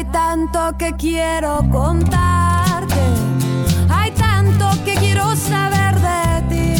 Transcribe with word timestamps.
Hay 0.00 0.06
tanto 0.06 0.58
que 0.78 0.94
quiero 0.96 1.58
contarte, 1.70 2.94
hay 3.90 4.10
tanto 4.12 4.64
que 4.82 4.94
quiero 4.94 5.36
saber 5.36 5.94
de 5.96 6.40
ti. 6.48 6.72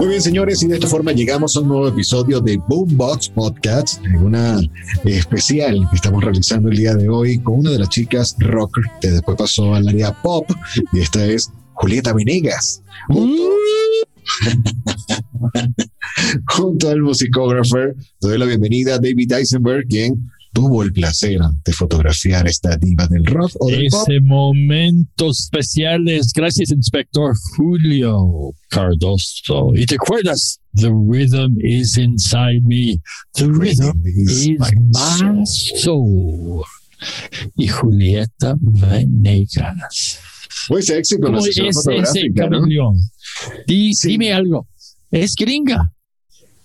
Muy 0.00 0.08
bien, 0.08 0.20
señores, 0.20 0.60
y 0.64 0.66
de 0.66 0.74
esta 0.74 0.88
forma 0.88 1.12
llegamos 1.12 1.56
a 1.56 1.60
un 1.60 1.68
nuevo 1.68 1.86
episodio 1.86 2.40
de 2.40 2.56
Boombox 2.56 3.28
Podcast, 3.28 4.02
una 4.20 4.58
especial 5.04 5.86
que 5.90 5.94
estamos 5.94 6.24
realizando 6.24 6.70
el 6.70 6.76
día 6.76 6.96
de 6.96 7.08
hoy 7.08 7.38
con 7.38 7.60
una 7.60 7.70
de 7.70 7.78
las 7.78 7.88
chicas 7.88 8.34
rocker 8.40 8.82
que 9.00 9.12
después 9.12 9.36
pasó 9.36 9.72
al 9.72 9.86
área 9.86 10.12
pop, 10.22 10.50
y 10.92 10.98
esta 10.98 11.24
es 11.24 11.52
Julieta 11.74 12.12
Venegas. 12.12 12.82
Junto, 16.48 16.88
al 16.90 17.00
musicógrafo, 17.00 17.76
doy 18.20 18.38
la 18.38 18.46
bienvenida 18.46 18.96
a 18.96 18.98
David 18.98 19.34
Eisenberg, 19.34 19.86
quien 19.86 20.32
tuvo 20.52 20.82
el 20.82 20.92
placer 20.92 21.40
de 21.64 21.72
fotografiar 21.72 22.46
esta 22.46 22.76
diva 22.76 23.06
del 23.06 23.24
rock 23.24 23.52
o 23.58 23.68
del 23.68 23.88
pop. 23.88 24.08
Ese 24.08 24.20
momento 24.20 25.30
especial 25.30 26.08
es 26.08 26.32
gracias, 26.32 26.70
inspector 26.70 27.34
Julio 27.56 28.52
Cardoso. 28.68 29.72
¿Y 29.74 29.86
te 29.86 29.96
acuerdas? 29.96 30.60
The 30.74 30.90
rhythm 30.90 31.58
is 31.60 31.96
inside 31.96 32.62
me. 32.64 33.00
The 33.34 33.46
rhythm 33.46 34.02
is 34.06 34.48
my 34.50 35.44
soul. 35.44 36.62
Y 37.56 37.68
Julieta 37.68 38.54
Venegas. 38.60 40.18
Muy 40.68 40.82
sexy 40.82 41.16
con 41.18 41.32
la 41.32 41.38
¿Cómo 41.38 41.42
sesión 41.42 41.66
es 41.66 41.76
ese 41.76 41.90
fotográfica, 41.90 42.48
¿no? 42.48 42.64
Sí. 43.66 43.92
Dime 44.08 44.32
algo. 44.32 44.68
Es 45.10 45.34
gringa, 45.34 45.92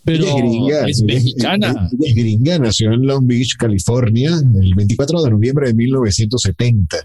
pero 0.08 0.26
es 0.26 0.36
gringa, 0.36 0.88
es 0.88 1.04
mexicana. 1.04 1.90
es 2.00 2.16
gringa, 2.16 2.60
nació 2.60 2.94
en 2.94 3.06
Long 3.06 3.28
Beach, 3.28 3.58
California, 3.58 4.32
el 4.62 4.74
24 4.74 5.22
de 5.24 5.32
noviembre 5.32 5.68
de 5.68 5.74
1970. 5.74 6.98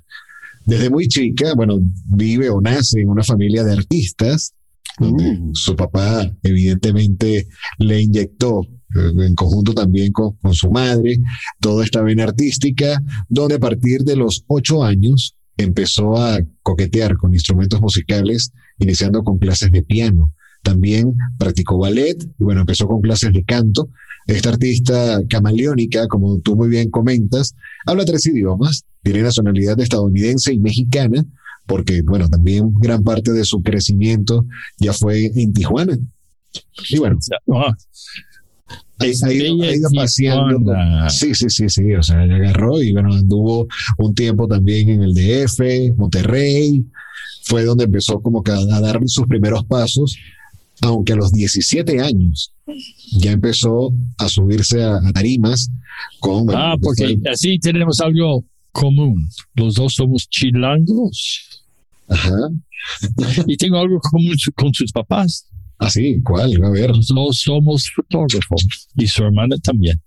Desde 0.65 0.89
muy 0.89 1.09
chica, 1.09 1.53
bueno, 1.57 1.81
vive 2.07 2.49
o 2.49 2.61
nace 2.61 3.01
en 3.01 3.09
una 3.09 3.25
familia 3.25 3.65
de 3.65 3.73
artistas, 3.73 4.55
donde 5.01 5.25
Uh. 5.25 5.51
su 5.53 5.75
papá 5.75 6.31
evidentemente 6.45 7.49
le 7.79 8.03
inyectó 8.03 8.61
eh, 8.63 9.27
en 9.27 9.35
conjunto 9.35 9.75
también 9.75 10.13
con, 10.13 10.37
con 10.37 10.55
su 10.55 10.71
madre 10.71 11.19
toda 11.59 11.85
esta 11.85 12.03
vena 12.03 12.23
artística, 12.23 13.03
donde 13.29 13.57
a 13.57 13.59
partir 13.59 14.03
de 14.03 14.15
los 14.15 14.45
ocho 14.47 14.85
años 14.85 15.35
empezó 15.57 16.17
a 16.17 16.39
coquetear 16.63 17.17
con 17.17 17.35
instrumentos 17.35 17.81
musicales, 17.81 18.53
iniciando 18.79 19.25
con 19.25 19.39
clases 19.39 19.73
de 19.73 19.83
piano. 19.83 20.33
También 20.63 21.15
practicó 21.39 21.79
ballet 21.79 22.17
y 22.39 22.45
bueno, 22.45 22.61
empezó 22.61 22.87
con 22.87 23.01
clases 23.01 23.33
de 23.33 23.45
canto. 23.45 23.89
Esta 24.27 24.51
artista 24.51 25.21
camaleónica, 25.29 26.07
como 26.07 26.39
tú 26.39 26.57
muy 26.57 26.69
bien 26.69 26.91
comentas, 26.91 27.55
habla 27.87 28.05
tres 28.05 28.25
idiomas, 28.27 28.85
tiene 29.03 29.23
nacionalidad 29.23 29.81
estadounidense 29.81 30.53
y 30.53 30.61
mexicana, 30.61 31.25
porque 31.67 32.03
bueno, 32.03 32.29
también 32.29 32.73
gran 32.75 33.03
parte 33.03 33.33
de 33.33 33.45
su 33.45 33.63
crecimiento 33.63 34.47
ya 34.79 34.93
fue 34.93 35.27
en 35.35 35.53
Tijuana. 35.53 35.99
Y 36.89 36.99
bueno, 36.99 37.19
Ah, 37.53 37.75
ha, 39.27 39.33
ido, 39.33 39.63
ha 39.63 39.75
ido 39.75 39.91
paseando. 39.95 40.73
Sí, 41.09 41.35
sí, 41.35 41.47
sí, 41.49 41.69
sí. 41.69 41.93
O 41.95 42.03
sea, 42.03 42.25
ella 42.25 42.37
agarró 42.37 42.81
y 42.83 42.93
bueno, 42.93 43.13
anduvo 43.13 43.67
un 43.99 44.15
tiempo 44.15 44.47
también 44.47 44.89
en 44.91 45.03
el 45.03 45.15
DF, 45.15 45.97
Monterrey. 45.97 46.85
Fue 47.45 47.65
donde 47.65 47.85
empezó 47.85 48.21
como 48.21 48.43
que 48.43 48.53
a 48.53 48.81
dar 48.81 49.01
sus 49.07 49.27
primeros 49.27 49.65
pasos, 49.65 50.17
aunque 50.83 51.15
a 51.15 51.17
los 51.17 51.33
17 51.33 52.01
años 52.01 52.53
ya 53.19 53.33
empezó 53.33 53.93
a 54.19 54.29
subirse 54.29 54.83
a, 54.83 54.97
a 54.97 55.13
tarimas 55.13 55.71
con. 56.21 56.47
Ah, 56.55 56.75
porque 56.81 57.19
fue- 57.23 57.31
así 57.33 57.59
tenemos 57.59 58.01
algo 58.01 58.45
común. 58.73 59.17
Los 59.55 59.75
dos 59.75 59.95
somos 59.95 60.29
chilangos 60.29 61.63
Ajá. 62.09 62.37
y 63.47 63.57
tengo 63.57 63.79
algo 63.79 63.99
común 64.01 64.37
su- 64.39 64.53
con 64.53 64.73
sus 64.75 64.93
papás. 64.93 65.47
Ah, 65.79 65.91
sí, 65.91 66.21
¿cuál? 66.23 66.63
A 66.65 66.71
ver. 66.71 66.91
Los 66.91 67.09
dos 67.09 67.39
somos 67.41 67.91
fotógrafos 67.95 68.89
y 68.97 69.07
su 69.07 69.25
hermana 69.25 69.57
también. 69.59 70.01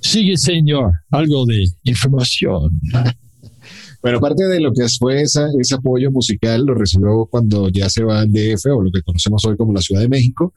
Sigue, 0.00 0.36
señor, 0.36 0.92
algo 1.10 1.44
de 1.46 1.66
información. 1.84 2.70
Bueno, 4.02 4.18
parte 4.18 4.44
de 4.44 4.60
lo 4.60 4.72
que 4.72 4.86
fue 4.98 5.22
esa, 5.22 5.48
ese 5.58 5.74
apoyo 5.74 6.10
musical 6.10 6.64
lo 6.64 6.74
recibió 6.74 7.26
cuando 7.26 7.68
ya 7.68 7.90
se 7.90 8.02
va 8.02 8.20
al 8.20 8.32
DF 8.32 8.66
o 8.66 8.82
lo 8.82 8.90
que 8.90 9.02
conocemos 9.02 9.44
hoy 9.44 9.56
como 9.56 9.74
la 9.74 9.82
Ciudad 9.82 10.00
de 10.00 10.08
México 10.08 10.54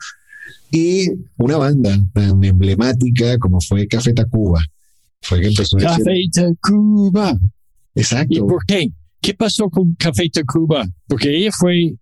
y 0.71 1.07
una 1.37 1.57
banda 1.57 1.97
tan 2.13 2.43
emblemática 2.43 3.37
como 3.37 3.59
fue 3.61 3.87
Café 3.87 4.13
Tacuba. 4.13 4.61
Fue 5.21 5.39
que 5.39 5.47
empezó 5.47 5.77
a 5.77 5.81
decir, 5.81 6.03
Café 6.03 6.21
Tacuba. 6.31 7.37
¿Y 7.95 7.99
exacto, 7.99 8.47
por 8.47 8.65
qué? 8.65 8.87
¿Qué 9.21 9.33
pasó 9.33 9.69
con 9.69 9.93
Café 9.95 10.29
Tacuba? 10.29 10.85
Porque 11.07 11.35
ella 11.37 11.51
fue 11.51 11.93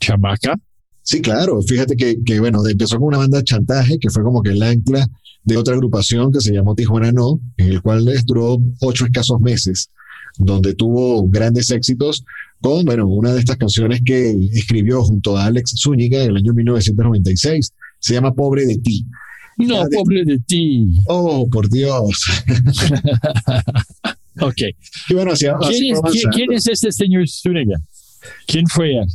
chamaca. 0.00 0.56
sí, 1.02 1.20
claro, 1.20 1.62
fíjate 1.62 1.94
que, 1.94 2.16
que, 2.24 2.40
bueno, 2.40 2.66
empezó 2.66 2.98
con 2.98 3.08
una 3.08 3.18
banda 3.18 3.42
chantaje 3.44 3.98
que 3.98 4.10
fue 4.10 4.22
como 4.22 4.42
que 4.42 4.50
el 4.50 4.62
ancla 4.62 5.06
de 5.44 5.56
otra 5.56 5.74
agrupación 5.74 6.32
que 6.32 6.40
se 6.40 6.52
llamó 6.52 6.74
Tijuana 6.74 7.12
No, 7.12 7.40
en 7.56 7.68
el 7.68 7.80
cual 7.80 8.04
les 8.04 8.26
duró 8.26 8.58
ocho 8.80 9.06
escasos 9.06 9.40
meses, 9.40 9.90
donde 10.38 10.74
tuvo 10.74 11.26
grandes 11.28 11.70
éxitos 11.70 12.24
con, 12.60 12.84
bueno, 12.84 13.06
una 13.06 13.32
de 13.32 13.40
estas 13.40 13.56
canciones 13.56 14.00
que 14.04 14.30
escribió 14.52 15.02
junto 15.02 15.36
a 15.36 15.46
Alex 15.46 15.74
Zúñiga 15.80 16.22
en 16.22 16.30
el 16.30 16.36
año 16.38 16.52
1996. 16.54 17.72
Se 17.98 18.14
llama 18.14 18.34
Pobre 18.34 18.66
de 18.66 18.78
ti. 18.78 19.04
No, 19.58 19.84
de- 19.86 19.96
pobre 19.96 20.24
de 20.24 20.38
ti. 20.40 20.98
Oh, 21.06 21.48
por 21.48 21.68
Dios. 21.70 22.20
Ok. 24.40 24.56
Y 25.08 25.14
bueno, 25.14 25.32
hacia, 25.32 25.56
¿Quién 25.68 25.94
es, 25.94 26.00
quién- 26.32 26.52
es 26.52 26.66
este 26.66 26.92
señor 26.92 27.26
Zúñiga? 27.28 27.78
¿Quién 28.46 28.66
fue 28.66 28.98
él? 28.98 29.06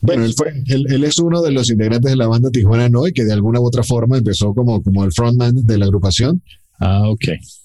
Bueno, 0.00 0.24
él, 0.24 0.34
fue, 0.34 0.52
él, 0.66 0.84
él 0.90 1.04
es 1.04 1.18
uno 1.18 1.40
de 1.42 1.50
los 1.52 1.70
integrantes 1.70 2.10
de 2.10 2.16
la 2.16 2.26
banda 2.28 2.50
Tijuana 2.50 2.88
No 2.88 3.06
y 3.08 3.12
que 3.12 3.24
de 3.24 3.32
alguna 3.32 3.60
u 3.60 3.64
otra 3.66 3.82
forma 3.82 4.18
empezó 4.18 4.54
como, 4.54 4.82
como 4.82 5.04
el 5.04 5.12
frontman 5.12 5.54
de 5.66 5.78
la 5.78 5.86
agrupación. 5.86 6.42
Ah, 6.78 7.08
ok. 7.08 7.24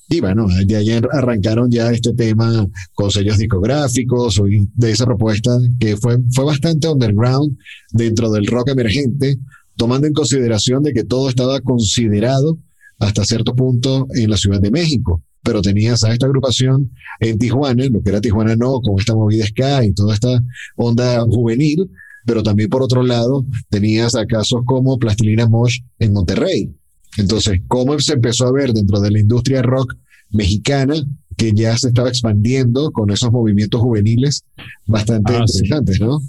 Y 0.10 0.20
bueno, 0.20 0.48
de 0.66 0.76
ahí 0.76 0.90
arrancaron 1.12 1.72
ya 1.72 1.92
este 1.92 2.14
tema 2.14 2.68
con 2.94 3.12
sellos 3.12 3.38
discográficos 3.38 4.42
de 4.76 4.92
esa 4.92 5.06
propuesta 5.06 5.58
que 5.80 5.98
fue, 5.98 6.18
fue 6.34 6.46
bastante 6.46 6.88
underground 6.88 7.58
dentro 7.92 8.32
del 8.32 8.46
rock 8.48 8.70
emergente, 8.70 9.38
tomando 9.76 10.08
en 10.08 10.14
consideración 10.14 10.84
de 10.84 10.94
que 10.94 11.04
todo 11.04 11.30
estaba 11.30 11.62
considerado 11.62 12.60
hasta 13.00 13.26
cierto 13.26 13.56
punto 13.56 14.08
en 14.16 14.30
la 14.30 14.38
Ciudad 14.38 14.62
de 14.62 14.72
México. 14.72 15.22
Pero 15.42 15.62
tenías 15.62 16.04
a 16.04 16.14
esta 16.14 16.26
agrupación 16.26 16.92
en 17.20 17.38
Tijuana, 17.38 17.86
lo 17.88 18.02
que 18.02 18.10
era 18.10 18.22
Tijuana 18.22 18.56
No, 18.56 18.80
con 18.82 19.00
esta 19.00 19.14
movida 19.14 19.46
ska 19.46 19.84
y 19.84 19.94
toda 19.94 20.14
esta 20.14 20.42
onda 20.76 21.22
juvenil, 21.22 21.90
pero 22.26 22.44
también 22.44 22.70
por 22.70 22.82
otro 22.82 23.04
lado 23.04 23.46
tenías 23.70 24.16
a 24.16 24.26
casos 24.26 24.62
como 24.66 24.98
Plastilina 24.98 25.48
Mosh 25.48 25.80
en 26.00 26.14
Monterrey. 26.14 26.74
Entonces, 27.18 27.62
¿cómo 27.68 27.98
se 28.00 28.14
empezó 28.14 28.48
a 28.48 28.52
ver 28.52 28.74
dentro 28.74 29.00
de 29.00 29.12
la 29.12 29.20
industria 29.20 29.62
rock 29.62 29.96
mexicana 30.32 30.96
que 31.38 31.52
ya 31.54 31.78
se 31.78 31.88
estaba 31.90 32.10
expandiendo 32.10 32.92
con 32.92 33.10
esos 33.12 33.32
movimientos 33.32 33.82
juveniles 33.82 34.44
bastante 34.86 35.34
Ah, 35.36 35.44
sí. 35.48 35.60
interesantes, 35.60 36.00
¿no? 36.00 36.20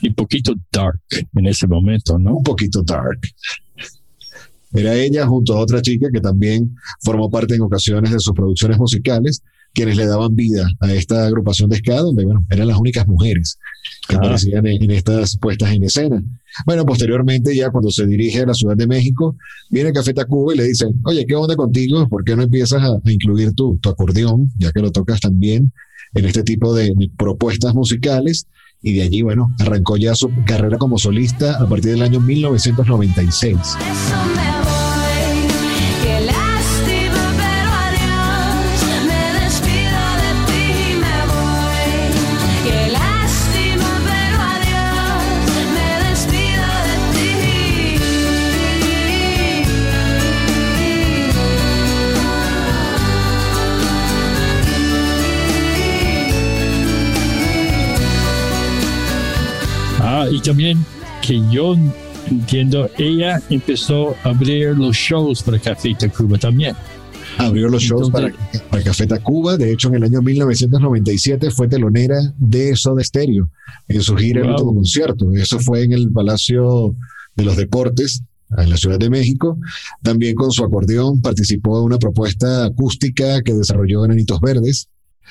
Y 0.00 0.10
poquito 0.10 0.54
dark 0.72 1.00
en 1.36 1.46
ese 1.46 1.66
momento, 1.66 2.18
¿no? 2.18 2.36
Un 2.36 2.42
poquito 2.42 2.82
dark. 2.82 3.20
Era 4.72 4.94
ella 4.94 5.26
junto 5.26 5.54
a 5.54 5.60
otra 5.60 5.82
chica 5.82 6.08
que 6.10 6.20
también 6.20 6.74
formó 7.02 7.30
parte 7.30 7.54
en 7.54 7.60
ocasiones 7.60 8.10
de 8.10 8.18
sus 8.20 8.32
producciones 8.32 8.78
musicales, 8.78 9.42
quienes 9.74 9.96
le 9.96 10.06
daban 10.06 10.34
vida 10.34 10.68
a 10.80 10.92
esta 10.92 11.26
agrupación 11.26 11.70
de 11.70 11.76
ska, 11.78 11.96
donde 12.00 12.24
bueno, 12.24 12.44
eran 12.50 12.68
las 12.68 12.78
únicas 12.78 13.06
mujeres 13.06 13.58
que 14.08 14.16
Ah. 14.16 14.18
aparecían 14.18 14.66
en, 14.66 14.82
en 14.82 14.90
estas 14.90 15.36
puestas 15.38 15.72
en 15.72 15.84
escena. 15.84 16.22
Bueno, 16.66 16.84
posteriormente, 16.84 17.54
ya 17.56 17.70
cuando 17.70 17.90
se 17.90 18.06
dirige 18.06 18.40
a 18.40 18.46
la 18.46 18.54
Ciudad 18.54 18.76
de 18.76 18.86
México, 18.86 19.36
viene 19.70 19.92
Café 19.92 20.12
Tacuba 20.12 20.52
y 20.54 20.58
le 20.58 20.64
dice, 20.64 20.86
oye, 21.04 21.24
¿qué 21.26 21.34
onda 21.34 21.56
contigo? 21.56 22.06
¿Por 22.08 22.22
qué 22.24 22.36
no 22.36 22.42
empiezas 22.42 22.82
a, 22.82 22.88
a 23.02 23.10
incluir 23.12 23.52
tu, 23.54 23.78
tu 23.78 23.88
acordeón, 23.88 24.50
ya 24.58 24.70
que 24.72 24.80
lo 24.80 24.90
tocas 24.92 25.20
también 25.20 25.72
en 26.14 26.24
este 26.26 26.42
tipo 26.42 26.74
de, 26.74 26.92
de 26.96 27.10
propuestas 27.16 27.74
musicales? 27.74 28.46
Y 28.84 28.94
de 28.94 29.02
allí, 29.02 29.22
bueno, 29.22 29.54
arrancó 29.60 29.96
ya 29.96 30.14
su 30.16 30.28
carrera 30.44 30.76
como 30.76 30.98
solista 30.98 31.54
a 31.62 31.68
partir 31.68 31.92
del 31.92 32.02
año 32.02 32.18
1996. 32.20 33.56
También 60.42 60.84
que 61.22 61.40
yo 61.50 61.76
entiendo, 62.30 62.88
ella 62.98 63.40
empezó 63.50 64.14
a 64.24 64.30
abrir 64.30 64.76
los 64.76 64.96
shows 64.96 65.42
para 65.42 65.58
Café 65.58 65.94
Tacuba 65.98 66.38
también. 66.38 66.74
Abrió 67.38 67.68
los 67.68 67.82
shows 67.82 68.08
Entonces- 68.08 68.34
para, 68.52 68.64
para 68.68 68.82
Café 68.82 69.06
Tacuba. 69.06 69.56
De 69.56 69.72
hecho, 69.72 69.88
en 69.88 69.94
el 69.96 70.04
año 70.04 70.20
1997 70.22 71.50
fue 71.50 71.68
telonera 71.68 72.16
de 72.38 72.76
Soda 72.76 73.02
Stereo 73.02 73.48
en 73.88 74.02
su 74.02 74.16
gira 74.16 74.40
El 74.40 74.46
Wow. 74.48 74.52
último 74.54 74.74
concierto. 74.74 75.32
Eso 75.34 75.58
fue 75.60 75.82
en 75.84 75.92
el 75.92 76.10
Palacio 76.10 76.94
de 77.34 77.44
los 77.44 77.56
Deportes, 77.56 78.22
en 78.58 78.68
la 78.68 78.76
Ciudad 78.76 78.98
de 78.98 79.08
México. 79.08 79.58
También 80.02 80.34
con 80.34 80.50
su 80.52 80.62
acordeón 80.64 81.22
participó 81.22 81.78
en 81.78 81.84
una 81.84 81.98
propuesta 81.98 82.66
acústica 82.66 83.40
que 83.42 83.54
desarrolló 83.54 84.02
Granitos 84.02 84.40
Verdes. 84.40 84.88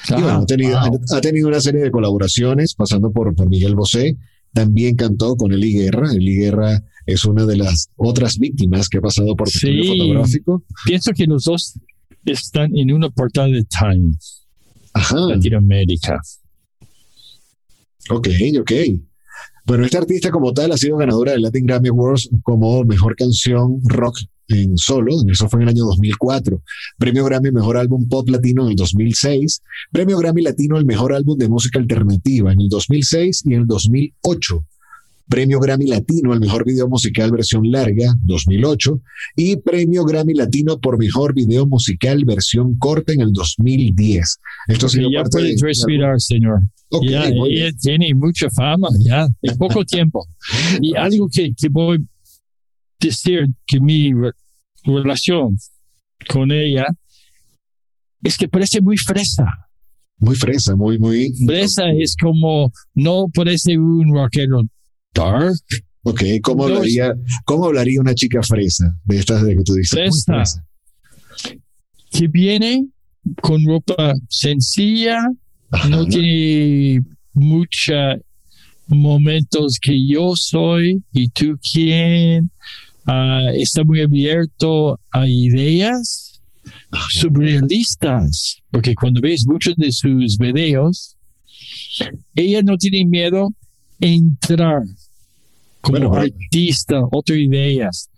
Y 0.10 0.14
bueno, 0.14 0.30
ha 0.40 0.46
tenido, 0.46 0.80
Ah, 0.80 0.90
wow. 0.90 1.00
ha 1.16 1.22
tenido 1.22 1.48
una 1.50 1.60
serie 1.62 1.82
de 1.82 1.92
colaboraciones, 1.92 2.74
pasando 2.74 3.12
por, 3.12 3.36
por 3.36 3.48
Miguel 3.48 3.76
Bosé. 3.76 4.18
También 4.54 4.96
cantó 4.96 5.36
con 5.36 5.52
Eli 5.54 5.74
Guerra. 5.74 6.12
Eli 6.14 6.36
Guerra 6.36 6.84
es 7.06 7.26
una 7.26 7.46
de 7.46 7.58
las 7.58 7.90
otras 7.96 8.38
víctimas 8.38 8.90
que 8.90 8.98
ha 8.98 9.02
pasado 9.02 9.36
por 9.36 9.50
Sí. 9.50 9.58
estudio 9.70 9.86
fotográfico. 9.98 10.64
Pienso 10.86 11.12
que 11.16 11.26
los 11.26 11.44
dos 11.44 11.74
están 12.26 12.76
en 12.76 12.92
una 12.94 13.10
portada 13.10 13.48
de 13.48 13.64
Time, 13.64 14.14
Ajá. 14.94 15.16
Latinoamérica. 15.20 16.20
Ok, 18.10 18.28
ok. 18.60 18.72
Bueno, 19.66 19.86
esta 19.86 20.00
artista 20.00 20.32
como 20.32 20.54
tal 20.54 20.72
ha 20.72 20.78
sido 20.78 20.98
ganadora 20.98 21.34
del 21.34 21.44
Latin 21.44 21.66
Grammy 21.66 21.90
Awards 21.90 22.30
como 22.44 22.84
mejor 22.84 23.16
canción 23.16 23.80
rock 23.84 24.18
en 24.48 24.78
solo, 24.78 25.16
eso 25.32 25.48
fue 25.48 25.60
en 25.60 25.64
el 25.64 25.70
año 25.70 25.86
2004. 25.86 26.62
Premio 26.98 27.24
Grammy 27.26 27.52
Mejor 27.52 27.78
Álbum 27.78 28.08
Pop 28.10 28.28
Latino 28.30 28.64
en 28.64 28.72
el 28.72 28.76
2006. 28.76 29.62
Premio 29.92 30.18
Grammy 30.18 30.42
Latino 30.42 30.78
al 30.78 30.86
Mejor 30.86 31.14
Álbum 31.14 31.38
de 31.38 31.48
Música 31.48 31.80
Alternativa 31.80 32.52
en 32.52 32.62
el 32.62 32.70
2006 32.70 33.44
y 33.46 33.54
en 33.54 33.62
el 33.62 33.68
2008. 33.68 34.66
Premio 35.32 35.62
Grammy 35.62 35.88
Latino 35.88 36.34
al 36.34 36.42
Mejor 36.42 36.66
Video 36.66 36.90
Musical 36.90 37.32
Versión 37.32 37.72
Larga 37.72 38.14
2008 38.24 39.02
y 39.38 39.56
Premio 39.56 40.04
Grammy 40.04 40.34
Latino 40.34 40.78
por 40.80 40.98
Mejor 41.00 41.34
Video 41.34 41.66
Musical 41.66 42.26
Versión 42.26 42.78
Corta 42.78 43.14
en 43.14 43.22
el 43.22 43.32
2010. 43.32 44.40
Esto 44.68 44.90
sido 44.90 45.10
ya 45.10 45.20
parte 45.22 45.38
puedes 45.38 45.62
de- 45.62 45.68
respirar, 45.68 46.20
señor. 46.20 46.60
Ok, 46.90 47.06
ya, 47.10 47.26
ella 47.30 47.72
tiene 47.82 48.14
mucha 48.14 48.50
fama, 48.50 48.90
ya, 49.00 49.26
en 49.42 49.58
poco 49.58 49.86
tiempo. 49.86 50.28
Y 50.82 50.96
algo 50.98 51.30
que, 51.32 51.54
que 51.56 51.70
voy 51.70 51.98
a 51.98 52.02
decir 53.00 53.48
que 53.66 53.80
mi 53.80 54.12
re- 54.12 54.34
relación 54.84 55.56
con 56.28 56.52
ella 56.52 56.86
es 58.22 58.38
que 58.38 58.50
parece 58.50 58.82
muy 58.82 58.98
fresa. 58.98 59.46
Muy 60.20 60.36
fresa, 60.36 60.76
muy, 60.76 61.00
muy. 61.00 61.34
Fresa 61.48 61.86
es 61.98 62.16
como, 62.22 62.72
no 62.94 63.28
parece 63.34 63.78
un 63.78 64.14
rockero 64.14 64.62
dark, 65.14 65.54
Ok, 66.04 66.24
¿cómo 66.42 66.64
hablaría, 66.66 67.14
¿cómo 67.46 67.66
hablaría 67.68 68.02
una 68.02 68.16
chica 68.16 68.42
fresa 68.42 68.98
de 69.06 69.20
estas 69.20 69.44
de 69.44 69.56
que 69.56 69.64
tú 69.64 69.76
dices? 69.76 70.24
Fresa. 70.26 70.66
que 72.12 72.28
viene 72.28 72.88
con 73.40 73.64
ropa 73.66 74.16
sencilla, 74.28 75.20
Ajá. 75.70 75.90
no 75.90 76.08
tiene 76.08 77.04
muchos 77.34 78.18
momentos 78.88 79.78
que 79.80 80.08
yo 80.08 80.34
soy 80.36 81.04
y 81.14 81.30
tú 81.30 81.58
quién. 81.72 82.50
Ah, 83.06 83.52
está 83.56 83.84
muy 83.84 84.02
abierto 84.02 85.00
a 85.12 85.28
ideas 85.28 86.42
surrealistas, 87.10 88.58
porque 88.72 88.96
cuando 88.96 89.22
ves 89.22 89.46
muchos 89.46 89.76
de 89.76 89.92
sus 89.92 90.38
videos, 90.38 91.16
ella 92.36 92.62
no 92.64 92.78
tiene 92.78 93.06
miedo 93.06 93.54
entrar 94.02 94.82
como 95.80 95.98
Bueno, 96.00 96.14
artista, 96.16 97.02
otras 97.12 97.38
ideas. 97.40 98.10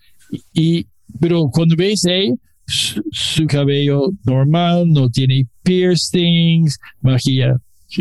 Y, 0.53 0.88
pero 1.19 1.50
cuando 1.51 1.75
ves 1.75 2.03
ella, 2.06 2.33
su, 2.65 3.03
su 3.12 3.45
cabello 3.45 4.09
normal, 4.25 4.89
no 4.89 5.09
tiene 5.09 5.45
piercings, 5.63 6.77
magia 7.01 7.57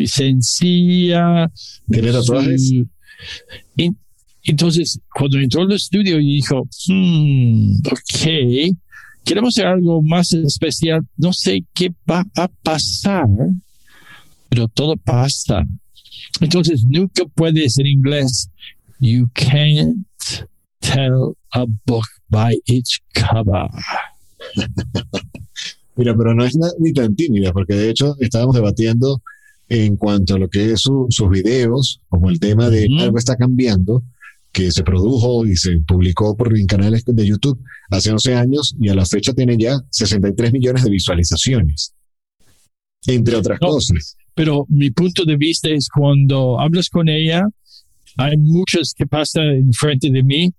sencilla. 0.07 1.51
¿Tiene 1.91 2.13
tatuajes? 2.13 2.69
su- 2.69 2.87
en- 3.77 3.97
entonces, 4.45 4.99
cuando 5.15 5.39
entró 5.39 5.63
al 5.63 5.73
estudio 5.73 6.19
y 6.19 6.37
dijo, 6.37 6.67
hmm, 6.89 7.75
ok, 7.87 8.77
queremos 9.25 9.57
hacer 9.57 9.67
algo 9.67 10.03
más 10.03 10.33
especial, 10.33 11.07
no 11.17 11.33
sé 11.33 11.65
qué 11.73 11.93
va 12.11 12.25
a 12.37 12.49
pasar, 12.49 13.27
pero 14.49 14.67
todo 14.69 14.97
pasa. 14.97 15.65
Entonces, 16.41 16.85
nunca 16.89 17.25
puedes 17.35 17.79
en 17.79 17.87
inglés, 17.87 18.51
you 19.01 19.29
can't 19.35 20.07
tell 20.81 21.37
a 21.53 21.65
book 21.87 22.05
by 22.29 22.57
its 22.67 22.99
cover. 23.15 23.69
Mira, 25.97 26.17
pero 26.17 26.35
no 26.35 26.45
es 26.45 26.57
ni 26.79 26.93
tan 26.93 27.15
tímida, 27.15 27.53
porque 27.53 27.75
de 27.75 27.91
hecho 27.91 28.17
estábamos 28.21 28.55
debatiendo 28.55 29.23
en 29.69 29.97
cuanto 29.97 30.35
a 30.35 30.39
lo 30.39 30.49
que 30.49 30.73
es 30.73 30.81
su- 30.81 31.07
sus 31.11 31.29
videos, 31.31 32.01
como 32.09 32.31
el 32.31 32.41
tema 32.41 32.71
de 32.71 32.87
Ujú. 32.87 33.01
algo 33.05 33.19
está 33.19 33.37
cambiando, 33.37 34.03
que 34.53 34.71
se 34.71 34.83
produjo 34.83 35.47
y 35.47 35.57
se 35.57 35.79
publicó 35.87 36.37
por 36.37 36.53
canales 36.67 37.05
de 37.07 37.27
YouTube 37.27 37.59
hace 37.91 38.11
11 38.11 38.35
años 38.35 38.75
y 38.81 38.89
a 38.89 38.95
la 38.95 39.07
fecha 39.07 39.33
tiene 39.33 39.57
ya 39.59 39.77
63 39.91 40.53
millones 40.53 40.85
de 40.85 40.91
visualizaciones, 40.91 41.95
entre 43.07 43.37
otras 43.37 43.59
No. 43.63 43.69
cosas. 43.69 44.17
Pero 44.35 44.67
mi 44.69 44.91
punto 44.91 45.25
de 45.25 45.37
vista 45.37 45.69
es 45.69 45.89
cuando 45.89 46.59
hablas 46.61 46.89
con 46.89 47.09
ella, 47.09 47.47
hay 48.17 48.37
muchas 48.37 48.95
que 48.97 49.07
pasan 49.07 49.45
enfrente 49.57 50.11
de 50.11 50.23
mí, 50.23 50.53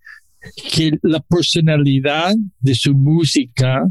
que 0.74 0.92
la 1.04 1.20
personalidad 1.22 2.34
de 2.60 2.75
su 2.75 2.94
música 2.94 3.84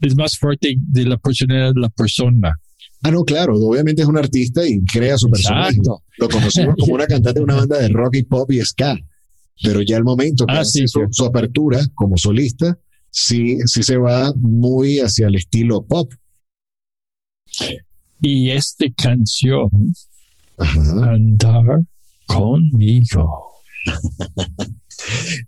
es 0.00 0.16
más 0.16 0.38
fuerte 0.38 0.76
de 0.78 1.04
la 1.04 1.18
personalidad 1.18 1.74
de 1.74 1.80
la 1.80 1.88
persona. 1.88 2.54
Ah, 3.02 3.10
no, 3.10 3.24
claro, 3.24 3.54
obviamente 3.56 4.02
es 4.02 4.08
un 4.08 4.18
artista 4.18 4.66
y 4.66 4.80
crea 4.84 5.16
su 5.18 5.28
personaje. 5.28 5.76
Exacto. 5.76 6.02
Lo 6.18 6.28
conocimos 6.28 6.74
como 6.78 6.94
una 6.94 7.06
cantante 7.08 7.40
de 7.40 7.44
una 7.44 7.56
banda 7.56 7.78
de 7.78 7.88
rock 7.88 8.16
y 8.16 8.22
pop 8.22 8.50
y 8.50 8.60
ska, 8.60 8.96
pero 9.62 9.82
ya 9.82 9.96
al 9.96 10.04
momento 10.04 10.46
que 10.46 10.54
Ah, 10.54 10.60
hace 10.60 10.80
sí, 10.80 10.88
su, 10.88 11.06
su 11.10 11.24
apertura 11.24 11.80
como 11.94 12.16
solista, 12.16 12.78
sí, 13.10 13.58
sí 13.66 13.82
se 13.82 13.96
va 13.96 14.32
muy 14.36 14.98
hacia 14.98 15.26
el 15.26 15.34
estilo 15.36 15.84
pop. 15.84 16.12
Y 18.20 18.50
esta 18.50 18.86
canción, 18.96 19.70
Ajá. 20.58 21.12
Andar 21.12 21.82
conmigo. 22.26 23.52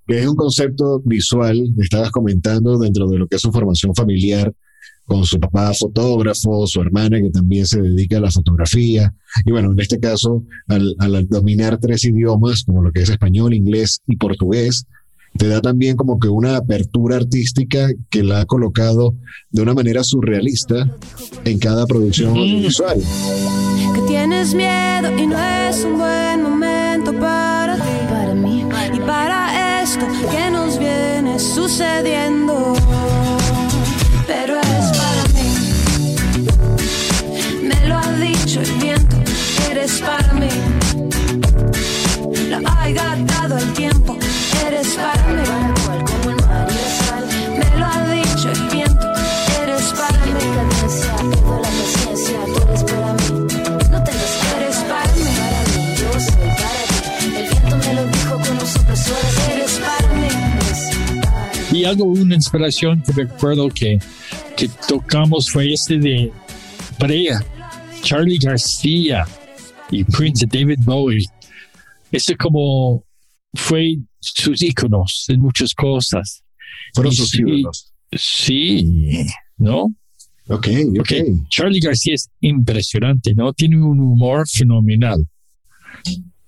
Que 0.06 0.20
es 0.20 0.26
un 0.26 0.36
concepto 0.36 1.00
visual, 1.04 1.60
me 1.76 1.82
estabas 1.82 2.10
comentando 2.10 2.78
dentro 2.78 3.08
de 3.08 3.18
lo 3.18 3.26
que 3.26 3.36
es 3.36 3.42
su 3.42 3.50
formación 3.50 3.94
familiar, 3.94 4.52
con 5.04 5.24
su 5.24 5.40
papá 5.40 5.74
fotógrafo, 5.74 6.66
su 6.68 6.80
hermana 6.80 7.20
que 7.20 7.30
también 7.30 7.66
se 7.66 7.82
dedica 7.82 8.18
a 8.18 8.20
la 8.20 8.30
fotografía. 8.30 9.12
Y 9.44 9.50
bueno, 9.50 9.72
en 9.72 9.80
este 9.80 9.98
caso, 9.98 10.44
al, 10.68 10.94
al 11.00 11.28
dominar 11.28 11.78
tres 11.78 12.04
idiomas, 12.04 12.62
como 12.62 12.82
lo 12.82 12.92
que 12.92 13.02
es 13.02 13.10
español, 13.10 13.52
inglés 13.52 14.00
y 14.06 14.16
portugués, 14.16 14.86
te 15.36 15.48
da 15.48 15.60
también 15.60 15.96
como 15.96 16.18
que 16.18 16.28
una 16.28 16.56
apertura 16.56 17.16
artística 17.16 17.88
que 18.10 18.22
la 18.22 18.40
ha 18.40 18.46
colocado 18.46 19.14
de 19.50 19.62
una 19.62 19.74
manera 19.74 20.04
surrealista 20.04 20.96
en 21.44 21.58
cada 21.58 21.86
producción 21.86 22.36
audiovisual. 22.36 23.00
que 23.94 24.00
tienes 24.08 24.54
miedo 24.54 25.16
y 25.18 25.26
no 25.26 25.38
es 25.38 25.84
un 25.84 25.98
buen 25.98 26.42
momento 26.42 27.12
para 27.18 27.76
ti, 27.76 28.06
para 28.08 28.34
mí 28.34 28.64
y 28.94 29.00
para 29.00 29.82
esto 29.82 30.06
que 30.30 30.50
nos 30.50 30.78
viene 30.78 31.38
sucediendo. 31.38 32.39
Ha 42.66 43.16
dado 43.16 43.58
el 43.58 43.72
tiempo, 43.74 44.16
eres 44.66 44.94
para 44.94 45.26
mí. 45.28 45.42
Como 46.06 46.30
el 46.30 46.36
mar 46.46 46.68
y 46.70 46.74
la 46.74 46.90
sal, 47.06 47.24
me 47.58 47.78
lo 47.78 47.86
ha 47.86 48.10
dicho 48.14 48.50
el 48.50 48.62
viento, 48.70 49.06
eres 49.62 49.92
para 49.96 50.26
mí. 50.26 50.32
Pierdo 50.40 51.60
la 51.60 51.68
paciencia, 51.68 52.38
tú 52.46 52.62
eres 52.68 52.84
para 52.84 53.12
mí. 53.14 53.28
No 53.90 54.04
tengas 54.04 54.32
Eres 54.56 54.76
para 54.88 55.12
mí. 55.14 55.22
para 55.30 55.60
mí, 55.70 55.94
yo 55.96 56.20
soy 56.20 56.48
para 56.58 56.82
ti. 57.18 57.26
El 57.36 57.48
viento 57.48 57.76
me 57.76 57.94
lo 57.94 58.06
dijo 58.06 58.32
con 58.38 58.58
un 58.58 58.66
soplo 58.66 58.96
suave. 58.96 59.54
Eres 59.54 59.80
para 59.80 60.08
mí. 60.14 60.26
Eres 60.26 60.80
para 61.24 61.46
mí. 61.72 61.78
Y 61.78 61.84
algo, 61.84 62.04
una 62.04 62.34
inspiración 62.34 63.02
que 63.02 63.12
recuerdo 63.12 63.68
que, 63.68 63.98
que 64.56 64.68
tocamos 64.88 65.50
fue 65.50 65.72
este 65.72 65.98
de 65.98 66.32
Brea, 66.98 67.42
Charlie 68.02 68.38
García 68.38 69.26
y 69.90 70.04
Prince 70.04 70.46
David 70.46 70.80
Bowie. 70.84 71.26
Ese 72.12 72.36
como 72.36 73.04
fue 73.54 73.96
sus 74.20 74.62
íconos 74.62 75.24
en 75.28 75.40
muchas 75.40 75.74
cosas. 75.74 76.42
Fueron 76.94 77.12
Y 77.12 77.16
sus 77.16 77.30
sí. 77.30 77.64
Sí, 78.12 79.26
¿no? 79.56 79.94
Ok, 80.48 80.66
ok. 80.98 81.12
Charlie 81.48 81.80
García 81.80 82.14
es 82.14 82.28
impresionante, 82.40 83.34
¿no? 83.34 83.52
Tiene 83.52 83.76
un 83.80 84.00
humor 84.00 84.48
fenomenal. 84.48 85.26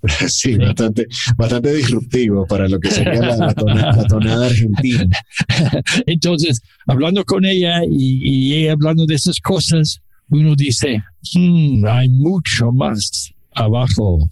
Sí, 0.29 0.57
bastante, 0.57 1.07
bastante 1.37 1.73
disruptivo 1.75 2.45
para 2.45 2.69
lo 2.69 2.81
que 2.81 2.91
sería 2.91 3.21
la, 3.21 3.37
la 3.37 3.55
tona- 3.55 3.97
la 3.97 4.05
tonada 4.05 4.47
argentina. 4.47 5.17
Entonces, 6.07 6.61
hablando 6.89 7.25
con 7.25 7.45
ella 7.45 7.85
y, 7.89 8.19
y 8.51 8.55
ella 8.55 8.73
hablando 8.73 9.07
de 9.07 9.15
esas 9.15 9.39
cosas, 9.39 10.01
uno 10.29 10.57
dice, 10.57 11.01
"Hmm, 11.35 11.85
hay 11.87 12.09
mucho 12.09 12.73
más 12.73 13.31
abajo 13.55 14.29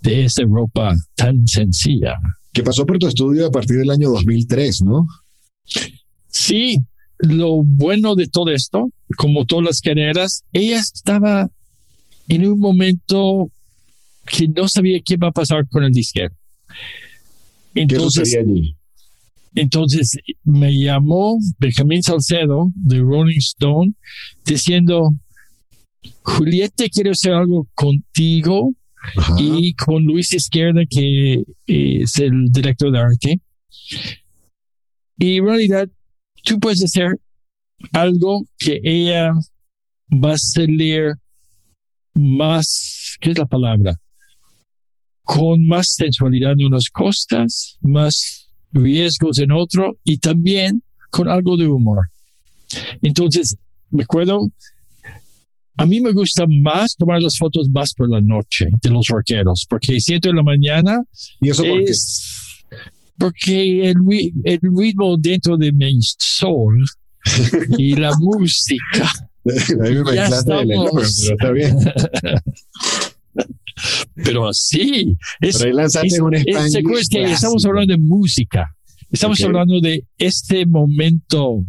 de 0.00 0.24
esa 0.24 0.42
ropa 0.44 0.94
tan 1.14 1.46
sencilla. 1.46 2.16
Que 2.52 2.62
pasó 2.62 2.84
por 2.84 2.98
tu 2.98 3.06
estudio 3.06 3.46
a 3.46 3.50
partir 3.50 3.76
del 3.76 3.90
año 3.90 4.10
2003, 4.10 4.82
¿no? 4.82 5.06
Sí, 6.28 6.78
lo 7.18 7.62
bueno 7.62 8.14
de 8.14 8.26
todo 8.26 8.50
esto, 8.50 8.88
como 9.16 9.44
todas 9.44 9.64
las 9.64 9.80
carreras, 9.80 10.42
ella 10.52 10.78
estaba 10.78 11.48
en 12.28 12.46
un 12.46 12.58
momento 12.58 13.50
que 14.26 14.48
no 14.48 14.68
sabía 14.68 15.00
qué 15.04 15.16
va 15.16 15.28
a 15.28 15.32
pasar 15.32 15.66
con 15.68 15.84
el 15.84 15.92
disquero. 15.92 16.34
¿Qué 17.74 17.82
Entonces, 17.82 18.36
allí? 18.40 18.76
entonces 19.54 20.16
me 20.44 20.72
llamó 20.72 21.38
Benjamín 21.58 22.02
Salcedo 22.02 22.70
de 22.74 22.98
Rolling 22.98 23.38
Stone 23.38 23.92
diciendo, 24.44 25.10
Julieta, 26.22 26.84
quiero 26.88 27.10
hacer 27.10 27.32
algo 27.32 27.68
contigo 27.74 28.72
Ajá. 29.16 29.34
y 29.38 29.74
con 29.74 30.04
Luis 30.04 30.32
Izquierda, 30.32 30.82
que 30.88 31.42
es 31.66 32.18
el 32.18 32.50
director 32.50 32.92
de 32.92 32.98
arte. 32.98 33.40
Y 35.18 35.38
en 35.38 35.44
realidad, 35.46 35.88
tú 36.44 36.58
puedes 36.58 36.82
hacer 36.84 37.18
algo 37.92 38.44
que 38.58 38.80
ella 38.82 39.32
va 40.12 40.32
a 40.32 40.38
salir 40.38 41.14
más, 42.14 43.16
¿qué 43.20 43.30
es 43.30 43.38
la 43.38 43.46
palabra? 43.46 43.96
Con 45.22 45.66
más 45.66 45.94
sensualidad 45.94 46.52
en 46.52 46.66
unas 46.66 46.90
costas, 46.90 47.78
más 47.80 48.50
riesgos 48.72 49.38
en 49.38 49.52
otro 49.52 49.98
y 50.04 50.18
también 50.18 50.82
con 51.10 51.28
algo 51.28 51.56
de 51.56 51.66
humor. 51.66 52.10
Entonces, 53.02 53.56
me 53.90 54.04
acuerdo, 54.04 54.48
a 55.82 55.86
mí 55.86 56.00
me 56.00 56.12
gusta 56.12 56.44
más 56.46 56.94
tomar 56.96 57.20
las 57.22 57.36
fotos 57.38 57.68
más 57.70 57.94
por 57.94 58.08
la 58.10 58.20
noche 58.20 58.66
de 58.82 58.90
los 58.90 59.06
rockeros, 59.08 59.66
porque 59.68 59.98
siento 60.00 60.28
en 60.30 60.36
la 60.36 60.42
mañana 60.42 61.02
¿Y 61.40 61.50
eso 61.50 61.62
por 61.64 61.84
qué? 61.84 61.92
porque 63.18 63.88
el, 63.90 63.96
ri- 63.96 64.32
el 64.44 64.60
ritmo 64.76 65.16
dentro 65.18 65.56
de 65.56 65.72
mi 65.72 65.98
soul 66.00 66.84
y 67.78 67.94
la 67.96 68.12
música. 68.18 69.10
A 69.46 69.88
mí 69.88 69.94
me 70.04 70.14
Ya 70.14 70.26
encanta 70.26 70.60
el 70.60 70.70
estamos. 70.70 70.70
enorme, 70.70 71.08
pero 71.18 71.34
está 71.34 71.50
bien. 71.52 71.76
Pero 74.24 74.48
así, 74.48 75.16
es, 75.40 75.56
Pero 75.56 75.70
ahí 75.70 75.76
lanzaste 75.76 76.08
es- 76.08 76.20
un 76.20 76.34
es- 76.34 76.42
Spanglish 76.46 76.72
¿se 76.72 76.78
acuerdan 76.80 77.04
que 77.08 77.32
estamos 77.32 77.64
hablando 77.64 77.92
de 77.94 77.98
música. 77.98 78.76
Estamos 79.10 79.40
hablando 79.42 79.80
de 79.80 80.04
este 80.18 80.66
momento. 80.66 81.64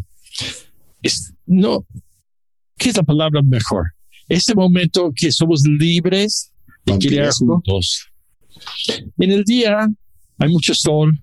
Es, 1.02 1.34
no, 1.46 1.86
¿qué 2.78 2.90
es 2.90 2.98
la 2.98 3.04
palabra 3.04 3.42
mejor? 3.42 3.86
Este 4.32 4.56
momento 4.56 5.12
que 5.14 5.30
somos 5.32 5.64
libres 5.68 6.52
de 6.86 6.98
crear 6.98 7.32
juntos. 7.34 8.08
En 9.18 9.32
el 9.32 9.44
día 9.44 9.88
hay 10.38 10.50
mucho 10.50 10.74
sol, 10.74 11.22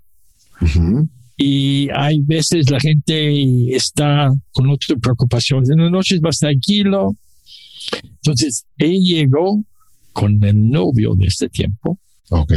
Ujú. 0.61 1.09
y 1.37 1.89
hay 1.95 2.21
veces 2.21 2.71
la 2.71 2.79
gente 2.79 3.75
está 3.75 4.31
con 4.53 4.69
otras 4.69 4.99
preocupaciones. 5.01 5.71
En 5.71 5.79
la 5.79 5.89
noche 5.91 6.17
es 6.17 6.21
más 6.21 6.39
tranquilo. 6.39 7.17
Entonces, 8.03 8.67
él 8.77 9.01
llegó 9.03 9.65
con 10.13 10.45
el 10.45 10.69
novio 10.69 11.15
de 11.15 11.29
este 11.29 11.49
tiempo 11.49 11.99
Ok. 12.29 12.53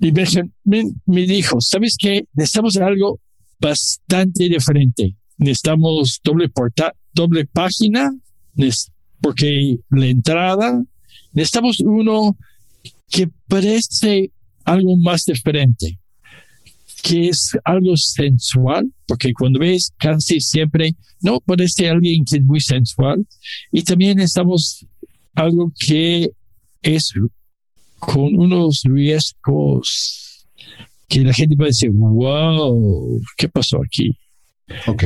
y 0.00 0.10
Benjamín 0.12 0.98
me 1.04 1.26
dijo, 1.26 1.60
¿sabes 1.60 1.96
qué? 1.98 2.24
Necesitamos 2.32 2.76
algo 2.78 3.20
bastante 3.60 4.48
diferente. 4.48 5.14
Necesitamos 5.36 6.20
doble 6.24 6.48
porta 6.48 6.94
doble 7.12 7.44
página, 7.44 8.10
porque 9.20 9.78
la 9.90 10.06
entrada, 10.06 10.82
necesitamos 11.32 11.80
uno 11.80 12.36
que 13.08 13.28
parece 13.48 14.30
algo 14.64 14.96
más 14.96 15.24
diferente, 15.24 15.98
que 17.02 17.28
es 17.28 17.56
algo 17.64 17.96
sensual, 17.96 18.92
porque 19.06 19.32
cuando 19.32 19.60
ves 19.60 19.92
casi 19.98 20.40
siempre, 20.40 20.94
no 21.20 21.40
parece 21.40 21.88
alguien 21.88 22.24
que 22.24 22.36
es 22.36 22.42
muy 22.42 22.60
sensual, 22.60 23.26
y 23.72 23.82
también 23.82 24.16
necesitamos 24.16 24.86
algo 25.34 25.72
que 25.78 26.30
es 26.82 27.12
con 27.98 28.34
unos 28.36 28.82
riesgos 28.84 30.46
que 31.08 31.20
la 31.20 31.34
gente 31.34 31.56
va 31.56 31.64
a 31.64 31.68
decir, 31.68 31.90
wow, 31.90 33.20
¿qué 33.36 33.48
pasó 33.48 33.80
aquí? 33.84 34.16
Ok. 34.86 35.04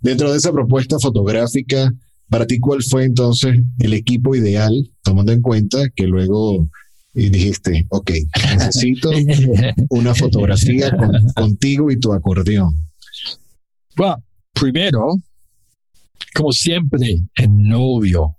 Dentro 0.00 0.30
de 0.30 0.38
esa 0.38 0.52
propuesta 0.52 0.98
fotográfica, 1.00 1.92
para 2.32 2.46
ti, 2.46 2.58
¿cuál 2.58 2.82
fue 2.82 3.04
entonces 3.04 3.58
el 3.78 3.92
equipo 3.92 4.34
ideal, 4.34 4.72
tomando 5.02 5.30
en 5.32 5.40
cuenta 5.42 5.88
que 5.94 6.06
luego 6.06 6.68
y 7.14 7.28
dijiste, 7.28 7.86
ok, 7.90 8.10
necesito 8.58 9.10
una 9.90 10.14
fotografía 10.14 10.90
con- 10.96 11.12
contigo 11.36 11.90
y 11.90 12.00
tu 12.00 12.12
acordeón? 12.12 12.74
Bueno, 13.96 14.16
primero, 14.54 15.14
como 16.34 16.52
siempre, 16.52 17.18
el 17.36 17.56
novio. 17.68 18.36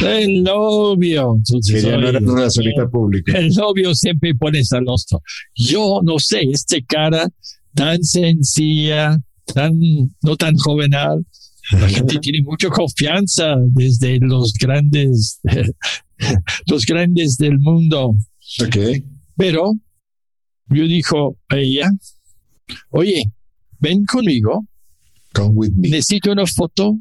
El 0.00 0.42
novio. 0.44 1.34
Entonces, 1.36 1.82
Que 1.82 1.90
ya 1.90 1.96
no 1.98 2.08
era 2.08 2.20
relacionista 2.20 2.88
público. 2.88 3.32
el 3.34 3.48
novio 3.54 3.94
siempre 3.94 4.34
pone 4.34 4.64
celoso. 4.64 5.20
Yo 5.54 6.00
no 6.02 6.18
sé, 6.18 6.42
este 6.50 6.84
cara 6.84 7.28
tan 7.74 8.02
sencilla, 8.04 9.18
tan, 9.52 9.78
no 10.22 10.36
tan 10.36 10.56
jovenal. 10.56 11.26
La 11.72 11.88
gente 11.88 12.18
tiene 12.18 12.42
mucha 12.42 12.68
confianza 12.68 13.56
desde 13.70 14.18
los 14.20 14.52
grandes, 14.54 15.40
los 16.66 16.84
grandes 16.84 17.36
del 17.36 17.58
mundo. 17.58 18.16
Ok. 18.60 18.76
Pero 19.36 19.72
yo 20.68 20.86
dijo 20.86 21.36
a 21.48 21.56
ella, 21.56 21.90
oye, 22.90 23.24
ven 23.78 24.04
conmigo, 24.04 24.66
Come 25.34 25.50
with 25.54 25.72
me. 25.72 25.88
necesito 25.88 26.32
una 26.32 26.46
foto 26.46 26.98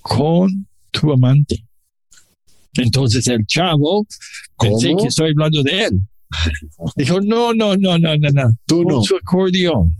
con 0.00 0.66
tu 0.90 1.12
amante. 1.12 1.66
Entonces 2.74 3.26
el 3.26 3.44
chavo, 3.46 4.06
pensé 4.58 4.94
que 4.98 5.08
estoy 5.08 5.30
hablando 5.30 5.62
de 5.62 5.84
él. 5.84 6.00
Dijo, 6.96 7.20
no, 7.20 7.52
no, 7.52 7.76
no, 7.76 7.98
no, 7.98 8.16
no, 8.16 8.30
no. 8.30 8.56
Tú 8.64 8.82
no. 8.84 8.96
Con 8.96 9.04
su 9.04 9.16
acordeón. 9.16 9.96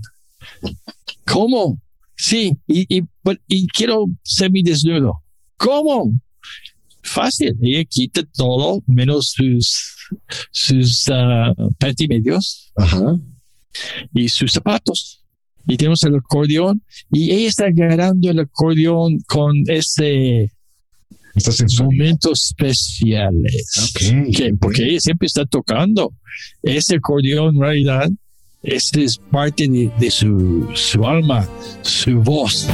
¿Cómo? 1.27 1.81
Sí, 2.23 2.53
y, 2.67 2.85
y, 2.99 3.03
but- 3.25 3.41
y 3.49 3.67
quiero 3.69 4.07
semidesnudo. 4.23 5.23
¿Cómo? 5.57 6.13
Fácil. 7.03 7.57
Ella 7.63 7.85
quita 7.85 8.23
todo 8.37 8.83
menos 8.87 9.33
sus, 9.37 9.97
sus 10.51 11.07
pantimedios 11.79 12.73
Ajá. 12.77 13.19
y 14.15 14.29
sus 14.29 14.53
zapatos. 14.53 15.25
Y 15.67 15.77
tenemos 15.77 16.03
el 16.05 16.17
acordeón 16.17 16.83
y 17.13 17.31
ella 17.31 17.49
está 17.49 17.67
agarrando 17.67 18.31
el 18.31 18.41
acordeón 18.41 19.19
con 19.27 19.63
ese 19.69 20.51
momentos 21.81 22.47
especiales. 22.47 23.71
Ok, 23.83 24.35
Que- 24.35 24.53
ok. 24.53 24.59
Porque 24.61 24.85
ella 24.89 25.01
siempre 25.01 25.27
está 25.27 25.47
tocando. 25.47 26.13
Ese 26.63 26.97
acordeón, 26.97 27.55
en 27.57 27.61
realidad, 27.61 28.11
este 28.63 29.05
es 29.05 29.19
parte 29.19 29.69
de, 29.69 29.91
de 29.99 30.11
su, 30.11 30.69
su 30.75 31.07
alma, 31.07 31.49
su 31.83 32.21
voz. 32.21 32.69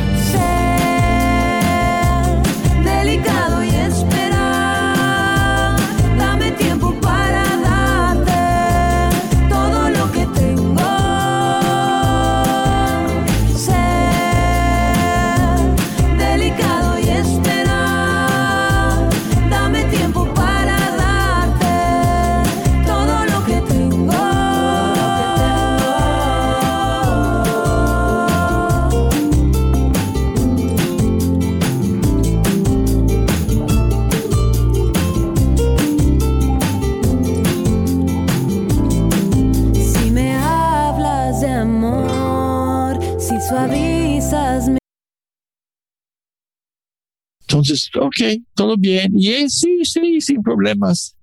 Entonces, 47.66 47.90
ok, 47.94 48.42
todo 48.54 48.76
bien. 48.76 49.12
Y 49.14 49.28
ella, 49.28 49.48
sí, 49.48 49.80
sí, 49.84 50.20
sin 50.20 50.42
problemas. 50.42 51.16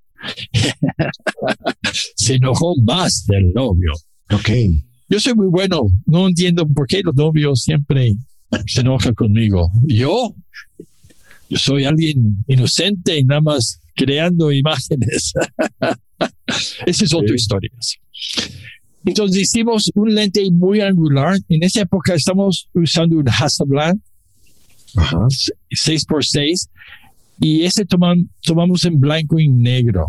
se 2.16 2.36
enojó 2.36 2.76
más 2.82 3.26
del 3.28 3.54
novio. 3.54 3.92
Ok. 4.32 4.50
Yo 5.10 5.20
soy 5.20 5.36
muy 5.36 5.48
bueno, 5.48 5.84
no 6.06 6.28
entiendo 6.28 6.68
por 6.68 6.88
qué 6.88 7.02
los 7.04 7.16
novios 7.16 7.62
siempre 7.62 8.16
se 8.66 8.82
enojan 8.82 9.14
conmigo. 9.14 9.70
Yo, 9.86 10.34
yo 11.50 11.58
soy 11.58 11.86
alguien 11.86 12.44
inocente 12.48 13.18
y 13.18 13.24
nada 13.24 13.42
más 13.42 13.80
creando 13.96 14.52
imágenes. 14.52 15.34
Esa 16.86 17.06
es 17.06 17.14
otra 17.14 17.36
historia. 17.36 17.70
Entonces 19.06 19.44
hicimos 19.44 19.92
un 19.96 20.16
lente 20.16 20.50
muy 20.52 20.82
angular. 20.82 21.38
En 21.50 21.64
esa 21.64 21.82
época 21.82 22.14
estamos 22.14 22.70
usando 22.74 23.18
un 23.18 23.28
Hasselblad 23.28 23.96
Ajá. 24.96 25.18
6x6 25.72 26.70
y 27.40 27.64
ese 27.64 27.86
toman- 27.86 28.30
tomamos 28.44 28.84
en 28.86 29.00
blanco 29.00 29.40
y 29.40 29.50
negro. 29.50 30.08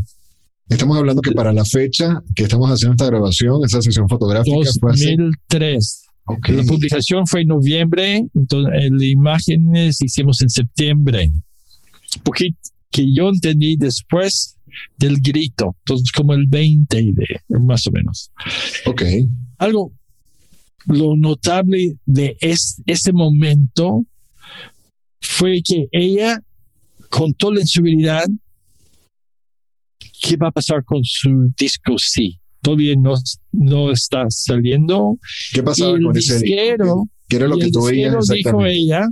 Estamos 0.69 0.97
hablando 0.99 1.21
que 1.21 1.33
para 1.33 1.53
la 1.53 1.65
fecha 1.65 2.23
que 2.35 2.45
estamos 2.45 2.71
haciendo 2.71 2.93
esta 2.95 3.07
grabación, 3.07 3.61
esa 3.65 3.83
sesión 3.83 4.09
fotográfica 4.09 4.57
fue 4.81 4.93
hace. 4.93 5.11
2003. 5.17 6.01
Ok. 6.27 6.49
La 6.49 6.63
publicación 6.65 7.27
fue 7.27 7.43
en 7.43 7.49
noviembre, 7.49 8.25
entonces 8.35 8.73
eh, 8.83 8.89
las 8.91 9.03
imágenes 9.03 10.01
hicimos 10.01 10.41
en 10.41 10.49
septiembre. 10.49 11.33
Porque 12.23 12.49
que 12.91 13.13
yo 13.13 13.29
entendí 13.29 13.77
después 13.77 14.57
del 14.97 15.19
grito, 15.21 15.77
entonces 15.81 16.11
como 16.13 16.33
el 16.33 16.47
20 16.47 16.97
de 17.13 17.59
más 17.61 17.87
o 17.87 17.91
menos. 17.91 18.31
Ok. 18.87 19.03
Algo, 19.59 19.93
lo 20.87 21.15
notable 21.17 21.97
de 22.07 22.37
es, 22.41 22.81
ese 22.87 23.13
momento 23.13 24.07
fue 25.25 25.61
que 25.63 25.89
ella 25.91 26.41
contó 27.09 27.53
la 27.53 27.61
inseguridad 27.61 28.27
qué 30.21 30.37
va 30.37 30.49
a 30.49 30.53
pasar 30.53 30.85
con 30.85 31.01
su 31.03 31.53
disco 31.57 31.95
sí. 31.99 32.39
Todavía 32.61 32.95
no, 32.97 33.15
no 33.53 33.91
está 33.91 34.25
saliendo. 34.31 35.19
¿Qué 35.53 35.63
pasaba 35.63 35.99
con 36.01 36.17
ese 36.17 36.39
disquero, 36.39 37.09
¿Qué 37.29 37.37
era 37.37 37.49
lo 37.49 37.59
que 37.59 37.71
tú 37.71 37.85
veías 37.85 38.27
dijo 38.29 38.65
ella, 38.65 39.07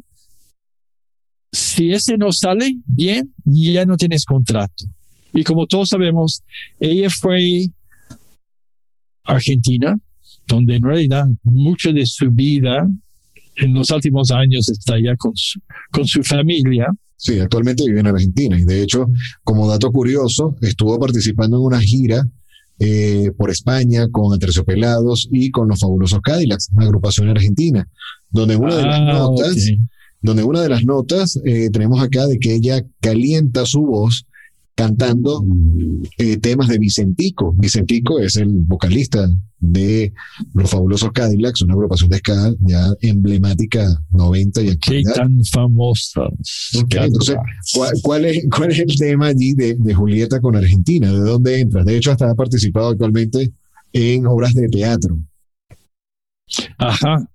si 1.53 1.93
ese 1.93 2.17
no 2.17 2.33
sale 2.33 2.79
bien, 2.87 3.35
ya 3.45 3.85
no 3.85 3.97
tienes 3.97 4.25
contrato. 4.25 4.87
Y 5.35 5.45
como 5.45 5.67
todos 5.67 5.91
sabemos, 5.91 6.43
ella 6.81 7.11
fue 7.11 7.67
Argentina, 9.25 9.99
donde 10.47 10.77
en 10.77 10.83
realidad 10.83 11.27
mucha 11.43 11.93
de 11.93 12.07
su 12.07 12.31
vida 12.31 12.89
en 13.57 13.75
los 13.75 13.91
últimos 13.91 14.31
años 14.31 14.69
está 14.69 14.95
allá 14.95 15.17
con 15.17 15.33
su, 15.37 15.61
con 15.91 16.07
su 16.07 16.23
familia. 16.23 16.87
Sí, 17.17 17.39
actualmente 17.39 17.85
vive 17.87 18.01
en 18.01 18.09
Argentina 18.09 18.59
y 18.59 18.65
de 18.65 18.83
hecho, 18.83 19.07
como 19.45 19.69
dato 19.69 19.91
curioso, 19.93 20.57
estuvo 20.61 20.99
participando 20.99 21.57
en 21.59 21.63
una 21.63 21.81
gira 21.81 22.27
eh, 22.79 23.31
por 23.37 23.51
España 23.51 24.09
con 24.11 24.35
Aterciopelados 24.35 25.29
y 25.31 25.51
con 25.53 25.69
los 25.69 25.79
fabulosos 25.81 26.21
Cadillacs, 26.21 26.71
una 26.75 26.87
agrupación 26.87 27.29
argentina, 27.29 27.89
donde 28.31 28.57
una 28.57 28.75
de 28.77 28.83
las 28.83 29.01
Ah, 29.01 29.13
notas, 29.13 29.53
ok. 29.53 29.89
donde 30.21 30.43
una 30.43 30.63
de 30.63 30.69
las 30.69 30.85
notas 30.85 31.39
eh, 31.45 31.71
tenemos 31.71 32.03
acá 32.03 32.27
de 32.27 32.39
que 32.41 32.55
ella 32.55 32.85
calienta 33.01 33.67
su 33.67 33.83
voz 33.83 34.27
cantando 34.75 35.45
eh, 36.19 36.37
temas 36.39 36.69
de 36.69 36.79
Vicentico. 36.79 37.55
Vicentico 37.57 38.19
es 38.19 38.37
el 38.37 38.49
vocalista 38.49 39.29
de 39.59 40.13
los 40.55 40.71
fabulosos 40.71 41.13
Cadillacs, 41.13 41.63
una 41.63 41.75
agrupación 41.75 42.11
de 42.11 42.19
ska 42.19 42.53
ya 42.61 42.89
emblemática 43.01 43.87
90 44.11 44.63
y 44.63 44.65
Qué 44.65 44.71
actualidad. 44.73 45.15
tan 45.15 45.45
famosas. 45.45 46.33
Ok, 46.77 46.89
Qué 46.89 46.99
entonces, 46.99 47.37
¿Cuál, 47.75 47.93
cuál 48.03 48.25
es, 48.25 48.45
¿Cuál 48.55 48.71
es 48.73 48.79
el 48.81 48.97
tema 48.97 49.27
allí 49.27 49.55
de, 49.55 49.75
de 49.79 49.95
Julieta 49.95 50.41
con 50.41 50.57
Argentina? 50.57 51.13
¿De 51.13 51.21
dónde 51.21 51.61
entras? 51.61 51.85
De 51.85 51.97
hecho, 51.97 52.11
hasta 52.11 52.31
ha 52.31 52.35
participado 52.35 52.89
actualmente 52.89 53.53
en 53.93 54.27
obras 54.27 54.55
de 54.55 54.69
teatro. 54.69 55.19
Ajá. 56.79 57.29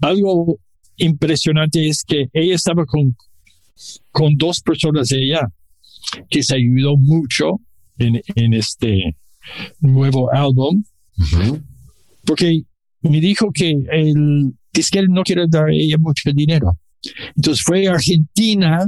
Algo 0.00 0.58
impresionante 0.96 1.88
es 1.88 2.04
que 2.04 2.28
ella 2.32 2.54
estaba 2.54 2.86
con, 2.86 3.16
con 4.12 4.36
dos 4.36 4.60
personas 4.60 5.08
de 5.08 5.24
ella 5.24 5.50
que 6.28 6.42
se 6.42 6.56
ayudó 6.56 6.96
mucho 6.96 7.60
en, 7.98 8.20
en 8.34 8.54
este 8.54 9.16
nuevo 9.80 10.32
álbum, 10.32 10.82
porque 12.24 12.62
me 13.02 13.20
dijo 13.20 13.50
que 13.52 13.70
el 13.92 14.52
disquero 14.72 15.06
no 15.10 15.22
quiere 15.22 15.46
dar 15.48 15.68
a 15.68 15.72
ella 15.72 15.98
mucho 15.98 16.30
dinero. 16.32 16.78
Entonces 17.36 17.62
fue 17.64 17.88
a 17.88 17.92
Argentina 17.92 18.86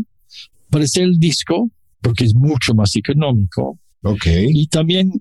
para 0.71 0.85
hacer 0.85 1.05
el 1.05 1.19
disco, 1.19 1.71
porque 2.01 2.25
es 2.25 2.35
mucho 2.35 2.75
más 2.75 2.95
económico. 2.97 3.79
Ok, 4.03 4.27
Y 4.27 4.67
también 4.67 5.13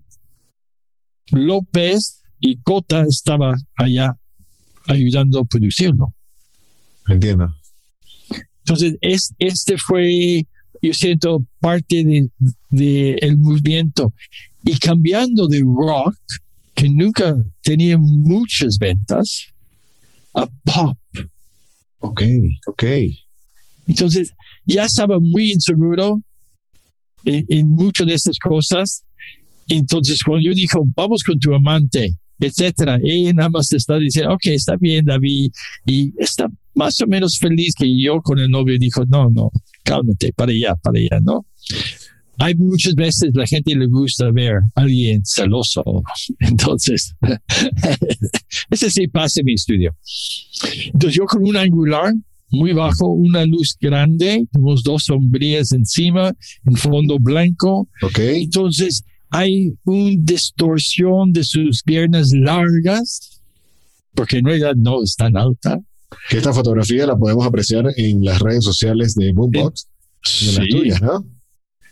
López 1.31 2.23
y 2.39 2.57
Cota 2.57 3.03
estaba 3.07 3.55
allá 3.75 4.17
ayudando 4.87 5.39
a 5.39 5.45
producirlo. 5.45 6.13
entiendo. 7.07 7.53
Entonces, 8.59 8.95
es, 9.01 9.33
este 9.39 9.77
fue, 9.77 10.45
yo 10.82 10.94
siento, 10.94 11.46
parte 11.60 12.04
de, 12.04 12.30
de 12.70 13.13
el 13.22 13.38
movimiento. 13.38 14.13
Y 14.63 14.78
cambiando 14.78 15.48
de 15.48 15.62
rock, 15.62 16.15
que 16.74 16.89
nunca 16.89 17.36
tenía 17.62 17.98
muchas 17.98 18.78
ventas, 18.78 19.48
a 20.34 20.48
pop. 20.63 20.98
Ok, 22.00 22.24
ok. 22.67 22.84
Entonces, 23.88 24.34
ya 24.65 24.86
estaba 24.86 25.20
muy 25.20 25.52
inseguro 25.52 26.22
en, 27.26 27.46
en 27.50 27.70
muchas 27.70 28.08
de 28.08 28.13
estas 28.13 28.39
cosas. 28.39 29.04
Entonces, 29.67 30.22
cuando 30.24 30.46
yo 30.46 30.54
dijo, 30.54 30.84
vamos 30.96 31.24
con 31.24 31.39
tu 31.39 31.54
amante, 31.54 32.15
etcétera, 32.39 33.00
ella 33.04 33.34
nada 33.34 33.50
más 33.50 33.72
está 33.72 33.98
diciendo, 33.98 34.34
ok, 34.34 34.48
está 34.48 34.76
bien, 34.76 35.06
David, 35.06 35.52
y 35.86 36.13
está 36.17 36.48
más 36.74 37.00
o 37.02 37.08
menos 37.08 37.38
feliz 37.38 37.74
que 37.78 37.86
yo 38.02 38.22
con 38.22 38.39
el 38.39 38.50
novio 38.50 38.78
dijo, 38.80 39.06
no, 39.06 39.30
no, 39.30 39.52
cálmate, 39.84 40.34
para 40.34 40.52
allá, 40.52 40.76
para 40.76 41.00
allá, 41.00 41.20
¿no? 41.22 41.46
Hay 42.38 42.56
muchas 42.56 42.96
veces 42.96 43.32
la 43.36 43.46
gente 43.46 43.76
le 43.76 43.86
gusta 43.86 44.32
ver 44.32 44.56
a 44.76 44.82
alguien 44.82 45.22
celoso. 45.26 45.84
Entonces, 46.39 47.13
ese 48.72 48.89
sí 48.89 49.08
pasa 49.08 49.41
en 49.41 49.46
mi 49.46 49.54
estudio. 49.54 49.96
Entonces, 50.86 51.15
yo 51.15 51.26
con 51.26 51.44
un 51.44 51.56
angular 51.56 52.13
muy 52.50 52.74
bajo, 52.74 53.08
una 53.08 53.46
luz 53.46 53.78
grande, 53.80 54.46
tenemos 54.52 54.84
dos 54.84 55.06
sombrías 55.06 55.72
encima, 55.72 56.34
en 56.65 56.76
fondo 56.76 57.17
blanco. 57.20 57.88
Ok, 58.02 58.20
Entonces, 58.20 59.04
hay 59.30 59.74
una 59.86 60.15
distorsión 60.20 61.32
de 61.32 61.44
sus 61.44 61.84
piernas 61.84 62.32
largas, 62.34 63.41
porque 64.13 64.39
en 64.39 64.46
realidad 64.46 64.76
no 64.76 65.02
es 65.04 65.15
tan 65.15 65.38
alta. 65.38 65.80
Que 66.30 66.38
esta 66.38 66.54
fotografía 66.54 67.06
la 67.06 67.17
podemos 67.17 67.45
apreciar 67.45 67.86
en 67.95 68.24
las 68.24 68.39
redes 68.39 68.63
sociales 68.63 69.15
de 69.15 69.32
Boombox, 69.34 69.88
de 70.41 70.45
las 70.47 70.56
Sí, 70.56 70.69
tuyas, 70.69 71.02
¿no? 71.02 71.26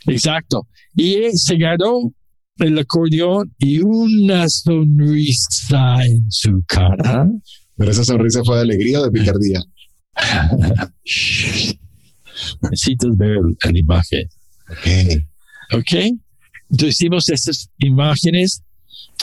exacto. 0.07 0.67
Y 0.95 1.31
se 1.37 1.57
ganó 1.57 2.11
el 2.57 2.77
acordeón 2.77 3.53
y 3.57 3.79
una 3.79 4.47
sonrisa 4.49 6.05
en 6.05 6.29
su 6.29 6.63
cara. 6.67 7.27
Pero 7.77 7.91
esa 7.91 8.03
sonrisa 8.03 8.43
fue 8.43 8.57
de 8.57 8.61
alegría 8.63 8.99
o 8.99 9.05
de 9.05 9.11
picardía. 9.11 9.61
Necesitas 12.61 13.15
ver 13.17 13.37
la 13.71 13.79
imagen. 13.79 14.27
Ok, 14.69 15.77
¿Ok? 15.79 15.93
Entonces 16.71 16.95
hicimos 16.95 17.29
estas 17.29 17.69
imágenes. 17.79 18.61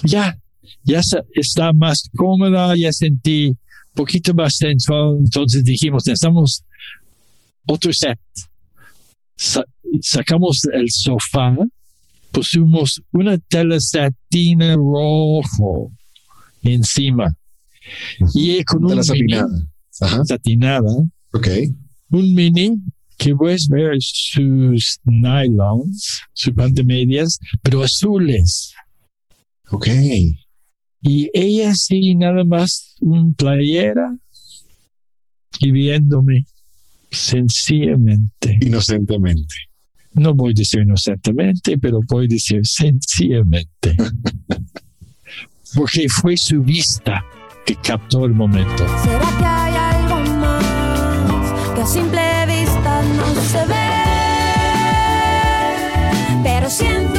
Ya, 0.02 0.38
ya 0.84 1.00
está 1.34 1.72
más 1.72 2.08
cómoda, 2.16 2.74
ya 2.76 2.92
sentí 2.92 3.56
poquito 3.96 4.32
más 4.34 4.56
sensual. 4.56 5.16
Entonces 5.18 5.64
dijimos, 5.64 6.06
necesitamos 6.06 6.62
otro 7.66 7.92
set. 7.92 8.18
Sa- 9.36 9.66
sacamos 10.00 10.64
el 10.72 10.88
sofá, 10.90 11.56
pusimos 12.30 13.02
una 13.12 13.38
tela 13.38 13.80
satina 13.80 14.74
rojo 14.76 15.90
encima. 16.62 17.34
Y 18.34 18.62
con 18.64 18.86
de 18.86 18.94
un 18.94 19.02
mini. 19.12 19.34
Ajá, 20.00 20.24
satinada, 20.24 20.90
ok. 21.32 21.48
un 22.10 22.34
mini 22.34 22.76
que 23.16 23.34
puedes 23.34 23.66
ver 23.68 23.96
sus 24.00 24.98
nylons, 25.04 26.20
sus 26.34 26.52
medias, 26.84 27.38
pero 27.62 27.82
azules. 27.82 28.74
Ok, 29.70 29.88
Y 31.06 31.30
ella 31.32 31.72
sí, 31.76 32.16
nada 32.16 32.42
más 32.42 32.96
un 33.00 33.32
playera 33.34 34.16
y 35.60 35.70
viéndome 35.70 36.46
sencillamente. 37.12 38.58
inocentemente. 38.60 39.54
No 40.14 40.34
voy 40.34 40.50
a 40.50 40.54
decir 40.54 40.80
inocentemente, 40.82 41.78
pero 41.78 42.00
voy 42.08 42.24
a 42.24 42.28
decir 42.28 42.66
sencillamente. 42.66 43.96
Porque 45.76 46.08
fue 46.08 46.36
su 46.36 46.60
vista 46.60 47.24
que 47.64 47.76
captó 47.76 48.24
el 48.24 48.34
momento. 48.34 48.84
¿Será 49.04 49.38
que 49.38 49.44
hay 49.44 49.74
algo 49.76 50.30
más 50.40 51.74
que 51.74 51.82
a 51.82 51.86
simple 51.86 52.46
vista 52.46 53.02
no 53.16 53.34
se 53.42 53.58
ve? 53.66 53.86
Pero 56.42 56.66
pero 56.66 56.70
siento 56.70 57.15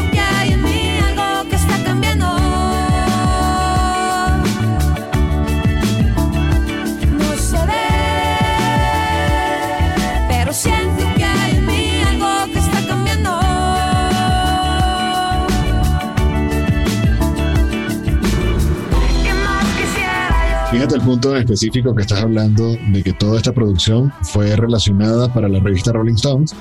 Fíjate 20.72 20.96
el 20.96 21.02
punto 21.02 21.34
en 21.34 21.44
específico 21.44 21.96
que 21.96 22.02
estás 22.02 22.24
hablando 22.24 22.76
de 22.92 23.02
que 23.02 23.14
toda 23.14 23.38
esta 23.38 23.54
producción 23.54 24.12
fue 24.24 24.54
relacionada 24.54 25.34
para 25.34 25.48
la 25.48 25.62
revista 25.62 25.94
Rolling 25.94 26.16
Stones 26.16 26.54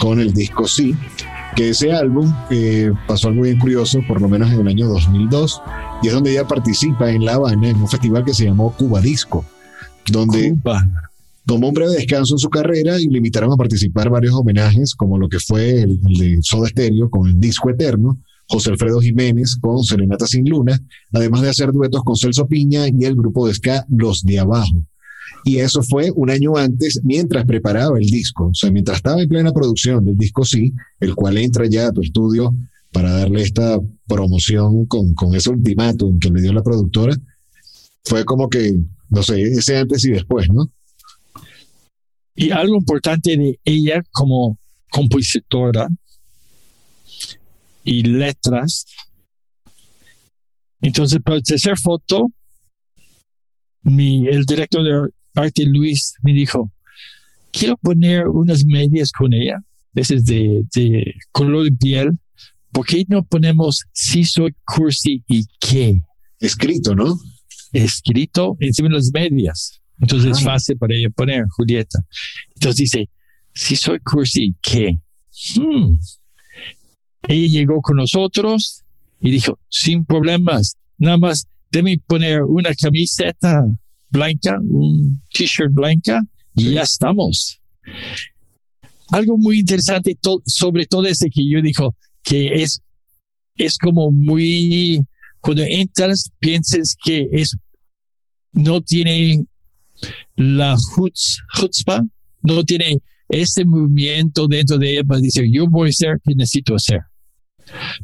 con 0.00 0.18
el 0.18 0.34
disco 0.34 0.66
Sí, 0.66 0.96
que 1.54 1.68
ese 1.70 1.92
álbum 1.92 2.34
eh, 2.50 2.90
pasó 3.06 3.28
algo 3.28 3.42
bien 3.42 3.60
curioso, 3.60 4.00
por 4.08 4.20
lo 4.20 4.28
menos 4.28 4.50
en 4.50 4.60
el 4.60 4.68
año 4.68 4.88
2002, 4.88 5.62
y 6.02 6.08
es 6.08 6.12
donde 6.12 6.32
ella 6.32 6.46
participa 6.46 7.12
en 7.12 7.24
La 7.24 7.34
Habana 7.34 7.68
en 7.68 7.76
un 7.76 7.88
festival 7.88 8.24
que 8.24 8.34
se 8.34 8.46
llamó 8.46 8.72
Cuba 8.72 9.00
Disco, 9.00 9.44
donde 10.10 10.56
Cuba. 10.60 10.84
tomó 11.46 11.68
un 11.68 11.74
breve 11.74 11.92
descanso 11.92 12.34
en 12.34 12.38
su 12.38 12.50
carrera 12.50 13.00
y 13.00 13.06
le 13.06 13.18
invitaron 13.18 13.52
a 13.52 13.56
participar 13.56 14.10
varios 14.10 14.34
homenajes, 14.34 14.96
como 14.96 15.18
lo 15.18 15.28
que 15.28 15.38
fue 15.38 15.82
el, 15.82 16.00
el 16.04 16.18
de 16.18 16.38
Soda 16.42 16.68
Stereo 16.68 17.08
con 17.08 17.28
el 17.28 17.38
Disco 17.38 17.70
Eterno, 17.70 18.18
José 18.48 18.70
Alfredo 18.70 19.00
Jiménez 19.00 19.56
con 19.60 19.82
Serenata 19.82 20.26
Sin 20.26 20.48
Luna, 20.48 20.78
además 21.12 21.42
de 21.42 21.50
hacer 21.50 21.72
duetos 21.72 22.02
con 22.04 22.16
Celso 22.16 22.46
Piña 22.46 22.86
y 22.88 23.04
el 23.04 23.14
grupo 23.14 23.46
de 23.46 23.54
ska 23.54 23.86
Los 23.88 24.22
de 24.22 24.38
Abajo. 24.38 24.84
Y 25.44 25.58
eso 25.58 25.82
fue 25.82 26.10
un 26.14 26.30
año 26.30 26.56
antes, 26.56 27.00
mientras 27.02 27.44
preparaba 27.44 27.98
el 27.98 28.06
disco, 28.06 28.48
o 28.48 28.54
sea, 28.54 28.70
mientras 28.70 28.98
estaba 28.98 29.20
en 29.20 29.28
plena 29.28 29.52
producción 29.52 30.04
del 30.04 30.16
disco 30.16 30.44
Sí, 30.44 30.72
el 31.00 31.14
cual 31.14 31.38
entra 31.38 31.66
ya 31.66 31.88
a 31.88 31.92
tu 31.92 32.02
estudio 32.02 32.54
para 32.92 33.10
darle 33.10 33.42
esta 33.42 33.80
promoción 34.06 34.86
con, 34.86 35.14
con 35.14 35.34
ese 35.34 35.50
ultimátum 35.50 36.18
que 36.18 36.30
le 36.30 36.42
dio 36.42 36.52
la 36.52 36.62
productora, 36.62 37.16
fue 38.04 38.24
como 38.24 38.48
que, 38.48 38.78
no 39.08 39.22
sé, 39.22 39.42
ese 39.42 39.78
antes 39.78 40.04
y 40.04 40.10
después, 40.10 40.48
¿no? 40.48 40.70
Y 42.34 42.50
algo 42.50 42.76
importante 42.76 43.36
de 43.36 43.58
ella 43.64 44.02
como 44.10 44.58
compositora 44.90 45.88
y 47.84 48.02
letras. 48.02 48.86
Entonces, 50.80 51.20
para 51.22 51.36
la 51.36 51.42
tercera 51.42 51.76
foto, 51.76 52.28
mi, 53.82 54.26
el 54.26 54.44
director 54.44 54.82
de 54.82 55.10
arte 55.34 55.64
Luis 55.66 56.14
me 56.22 56.32
dijo, 56.32 56.72
quiero 57.52 57.76
poner 57.76 58.28
unas 58.28 58.64
medias 58.64 59.12
con 59.12 59.32
ella, 59.32 59.58
esas 59.94 60.24
de, 60.24 60.64
de 60.74 61.14
color 61.30 61.64
de 61.64 61.72
piel. 61.72 62.10
¿Por 62.72 62.86
qué 62.86 63.04
no 63.08 63.22
ponemos 63.22 63.84
si 63.92 64.24
soy 64.24 64.54
cursi 64.64 65.22
y 65.28 65.44
qué? 65.60 66.02
Escrito, 66.40 66.94
¿no? 66.94 67.18
escrito 67.72 68.56
encima 68.60 68.88
de 68.88 68.96
las 68.96 69.10
medias. 69.12 69.80
Entonces 70.00 70.32
es 70.32 70.38
Ah. 70.42 70.52
fácil 70.52 70.76
para 70.76 70.94
ella 70.94 71.10
poner, 71.10 71.44
Julieta. 71.56 72.00
Entonces 72.54 72.76
dice, 72.76 73.10
si 73.54 73.76
soy 73.76 73.98
cursi, 74.00 74.54
¿qué? 74.60 74.98
Hmm. 75.56 75.96
Ella 77.28 77.60
llegó 77.60 77.80
con 77.80 77.96
nosotros 77.96 78.82
y 79.20 79.30
dijo, 79.30 79.58
sin 79.68 80.04
problemas, 80.04 80.76
nada 80.98 81.16
más 81.18 81.46
déme 81.70 81.98
poner 82.06 82.42
una 82.42 82.74
camiseta 82.74 83.64
blanca, 84.10 84.58
un 84.60 85.22
t-shirt 85.32 85.72
blanca 85.72 86.22
y 86.54 86.72
ya 86.74 86.82
estamos. 86.82 87.60
Algo 89.10 89.38
muy 89.38 89.60
interesante 89.60 90.16
to- 90.20 90.42
sobre 90.46 90.86
todo 90.86 91.06
ese 91.06 91.30
que 91.30 91.48
yo 91.48 91.60
dijo, 91.62 91.94
que 92.22 92.62
es, 92.62 92.80
es 93.56 93.78
como 93.78 94.10
muy, 94.10 95.04
cuando 95.40 95.62
entras, 95.64 96.30
piensas 96.38 96.96
que 97.02 97.28
es, 97.32 97.56
no 98.52 98.80
tiene 98.80 99.44
la 100.36 100.74
chutz- 100.76 101.38
chutzpah, 101.54 102.02
no 102.42 102.64
tiene 102.64 102.98
ese 103.28 103.64
movimiento 103.64 104.46
dentro 104.46 104.76
de 104.78 104.92
ella 104.92 105.04
para 105.04 105.20
decir, 105.20 105.44
yo 105.50 105.66
voy 105.68 105.88
a 105.88 105.90
hacer 105.90 106.20
que 106.24 106.34
necesito 106.34 106.74
hacer. 106.74 107.00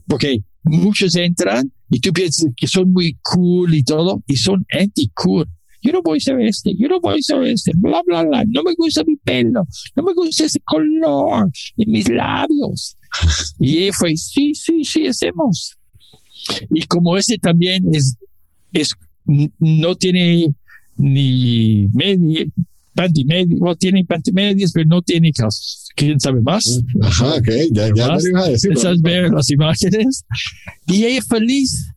Porque 0.07 0.40
muchos 0.62 1.14
entran 1.16 1.72
y 1.90 2.00
tú 2.00 2.12
piensas 2.12 2.50
que 2.57 2.66
son 2.66 2.92
muy 2.92 3.16
cool 3.22 3.74
y 3.74 3.83
todo, 3.83 4.22
y 4.26 4.37
son 4.37 4.64
anti-cool. 4.70 5.48
Yo 5.81 5.92
no 5.92 6.02
voy 6.02 6.16
a 6.16 6.18
hacer 6.18 6.40
este, 6.40 6.74
yo 6.76 6.88
no 6.88 7.00
voy 7.00 7.14
a 7.14 7.16
hacer 7.16 7.42
este, 7.44 7.72
bla, 7.76 8.02
bla, 8.04 8.24
bla. 8.24 8.44
No 8.46 8.62
me 8.62 8.74
gusta 8.74 9.04
mi 9.04 9.16
pelo, 9.16 9.66
no 9.94 10.02
me 10.02 10.12
gusta 10.12 10.44
ese 10.44 10.61
color 10.61 11.50
en 11.76 11.90
mis 11.90 12.09
labios. 12.09 12.96
Y 13.59 13.78
ella 13.78 13.92
fue, 13.92 14.16
sí, 14.16 14.54
sí, 14.54 14.85
sí, 14.85 15.07
hacemos. 15.07 15.76
Y 16.70 16.83
como 16.83 17.16
ese 17.16 17.38
también 17.38 17.85
es, 17.92 18.16
es 18.72 18.94
no 19.59 19.94
tiene 19.94 20.52
ni 20.96 21.88
media, 21.92 22.46
pantimedias, 22.94 23.59
bueno, 23.59 23.76
tiene 23.76 24.04
pantimedias, 24.04 24.72
pero 24.72 24.87
no 24.88 25.02
tiene 25.02 25.33
calzas. 25.33 25.88
¿Quién 25.98 26.20
sabe 26.20 26.40
más? 26.40 26.80
Ajá, 27.02 27.34
ok, 27.34 27.48
ya, 27.72 27.88
ya 27.92 28.06
Más, 28.06 28.22
lo 28.22 28.28
ibas 28.30 28.46
a 28.46 28.50
decir. 28.50 28.72
Esas 28.72 29.00
ver 29.02 29.30
las 29.30 29.50
imágenes. 29.50 30.24
Y 30.87 31.04
ella 31.04 31.22
feliz. 31.22 31.92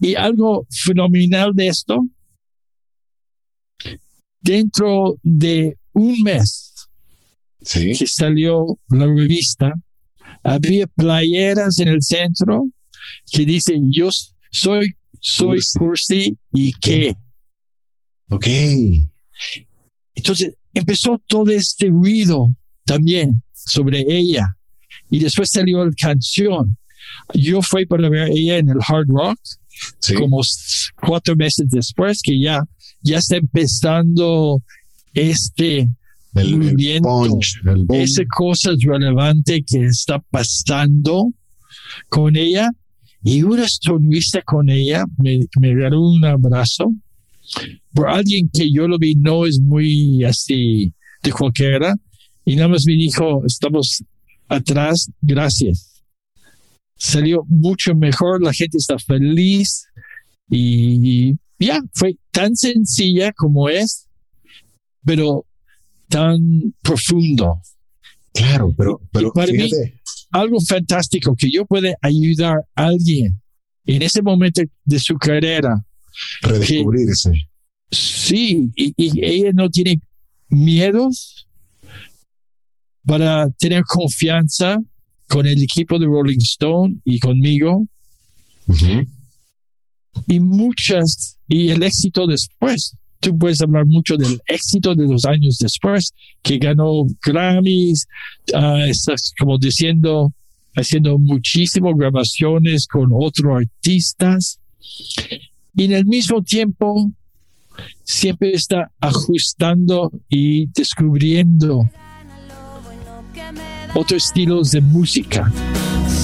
Y 0.00 0.16
algo 0.16 0.66
fenomenal 0.70 1.52
de 1.54 1.68
esto, 1.68 2.08
dentro 4.40 5.16
de 5.22 5.76
un 5.92 6.20
mes 6.22 6.72
Sí, 7.60 7.92
que 7.96 8.08
salió 8.08 8.80
la 8.88 9.06
revista, 9.06 9.72
había 10.42 10.88
playeras 10.88 11.78
en 11.78 11.88
el 11.88 12.02
centro 12.02 12.68
que 13.30 13.46
dicen 13.46 13.92
yo 13.92 14.08
soy, 14.50 14.96
soy 15.20 15.60
Cursi. 15.60 15.78
cursi 15.78 16.38
y 16.52 16.72
qué. 16.72 17.14
ok. 18.30 18.46
Entonces 20.16 20.54
empezó 20.74 21.22
todo 21.28 21.52
este 21.52 21.86
ruido 21.86 22.52
también 22.84 23.42
sobre 23.52 24.04
ella. 24.08 24.56
Y 25.10 25.18
después 25.18 25.50
salió 25.50 25.84
la 25.84 25.92
canción. 25.92 26.76
Yo 27.34 27.62
fui 27.62 27.86
para 27.86 28.08
ver 28.08 28.22
a 28.22 28.28
ella 28.28 28.58
en 28.58 28.68
el 28.68 28.78
Hard 28.86 29.08
Rock 29.08 29.38
Sí, 30.00 30.14
como 30.14 30.40
cuatro 31.00 31.36
meses 31.36 31.66
después 31.68 32.20
que 32.22 32.38
ya, 32.40 32.62
ya 33.02 33.18
está 33.18 33.36
empezando 33.36 34.62
este, 35.14 35.80
el, 35.80 35.88
el 36.34 36.58
movimiento, 36.58 37.08
punch, 37.08 37.60
el 37.64 37.86
esa 37.90 38.22
cosa 38.34 38.70
relevante 38.78 39.62
que 39.64 39.84
está 39.84 40.18
pasando 40.18 41.32
con 42.08 42.36
ella 42.36 42.70
y 43.24 43.42
una 43.42 43.66
sonrisa 43.68 44.42
con 44.42 44.68
ella, 44.68 45.04
me, 45.18 45.40
me 45.60 45.74
regaló 45.74 46.00
un 46.00 46.24
abrazo 46.24 46.92
por 47.92 48.08
alguien 48.08 48.48
que 48.52 48.70
yo 48.72 48.88
lo 48.88 48.98
vi 48.98 49.14
no 49.14 49.46
es 49.46 49.60
muy 49.60 50.24
así 50.24 50.92
de 51.22 51.32
cualquiera 51.32 51.94
y 52.44 52.56
nada 52.56 52.68
más 52.68 52.84
me 52.86 52.94
dijo 52.94 53.44
estamos 53.46 54.02
atrás, 54.48 55.10
gracias. 55.20 56.02
Salió 56.96 57.44
mucho 57.48 57.94
mejor, 57.94 58.42
la 58.42 58.52
gente 58.52 58.78
está 58.78 58.98
feliz 58.98 59.86
y, 60.48 61.30
y 61.30 61.66
ya, 61.66 61.80
fue 61.94 62.16
tan 62.30 62.54
sencilla 62.56 63.32
como 63.32 63.68
es, 63.68 64.08
pero 65.04 65.44
tan 66.08 66.74
profundo. 66.82 67.60
Claro, 68.34 68.72
pero, 68.76 69.00
pero 69.12 69.32
para 69.32 69.52
mí- 69.52 69.70
Algo 70.30 70.60
fantástico 70.60 71.34
que 71.36 71.50
yo 71.50 71.66
pueda 71.66 71.94
ayudar 72.00 72.58
a 72.74 72.86
alguien 72.86 73.40
en 73.84 74.02
ese 74.02 74.22
momento 74.22 74.62
de 74.84 74.98
su 74.98 75.16
carrera. 75.16 75.84
redescubrirse. 76.42 77.32
Sí, 77.90 78.70
y, 78.76 78.94
y 78.96 79.24
ella 79.24 79.50
no 79.52 79.68
tiene 79.68 80.00
miedos 80.48 81.46
para 83.06 83.50
tener 83.58 83.82
confianza 83.84 84.78
con 85.28 85.46
el 85.46 85.62
equipo 85.62 85.98
de 85.98 86.06
Rolling 86.06 86.40
Stone 86.40 86.96
y 87.04 87.18
conmigo 87.18 87.86
Ujú. 88.66 89.06
y 90.28 90.40
muchas, 90.40 91.38
y 91.48 91.70
el 91.70 91.82
éxito 91.82 92.26
después. 92.26 92.96
Tú 93.20 93.38
puedes 93.38 93.60
hablar 93.60 93.86
mucho 93.86 94.16
del 94.16 94.40
éxito 94.46 94.94
de 94.94 95.06
los 95.06 95.24
años 95.24 95.56
después, 95.58 96.12
que 96.42 96.58
ganó 96.58 97.06
Grammys, 97.24 98.06
ah, 98.52 98.84
estás 98.86 99.32
como 99.38 99.58
diciendo, 99.58 100.32
haciendo 100.74 101.18
muchísimas 101.18 101.94
grabaciones 101.96 102.86
con 102.86 103.10
otros 103.12 103.62
artistas. 103.62 104.58
Y 105.74 105.84
en 105.84 105.92
el 105.92 106.04
mismo 106.04 106.42
tiempo, 106.42 107.10
siempre 108.04 108.52
está 108.52 108.90
ajustando 109.00 110.10
y 110.28 110.66
descubriendo 110.66 111.88
otros 113.94 114.24
estilos 114.24 114.70
de 114.70 114.80
música. 114.80 115.50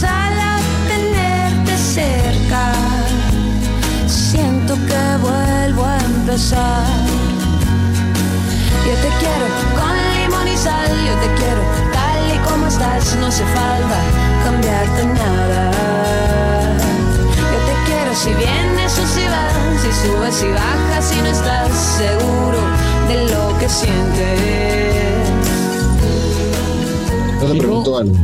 Sal 0.01 0.39
a 0.39 0.59
tenerte 0.89 1.77
cerca. 1.77 2.73
Siento 4.07 4.75
que 4.75 5.03
vuelvo 5.21 5.85
a 5.85 5.99
empezar. 5.99 6.87
Yo 8.87 8.95
te 8.95 9.09
quiero 9.21 9.47
con 9.79 9.95
limón 10.17 10.49
y 10.49 10.57
sal. 10.57 10.89
Yo 11.07 11.15
te 11.21 11.35
quiero 11.41 11.63
tal 11.93 12.35
y 12.35 12.39
como 12.49 12.67
estás. 12.67 13.17
No 13.17 13.27
hace 13.27 13.45
falta 13.45 14.01
cambiarte 14.45 15.05
nada. 15.07 15.71
Yo 17.37 17.59
te 17.69 17.75
quiero 17.87 18.15
si 18.15 18.31
vienes 18.35 18.99
o 18.99 19.07
si 19.07 19.25
vas, 19.27 19.83
si 19.83 20.09
subes 20.09 20.43
y 20.43 20.49
bajas, 20.53 21.05
si 21.05 21.17
no 21.21 21.27
estás 21.27 21.71
seguro 21.99 22.61
de 23.09 23.33
lo 23.33 23.59
que 23.59 23.69
sientes. 23.69 24.68
Te 27.53 27.59
pregunto 27.59 27.99
algo. 27.99 28.17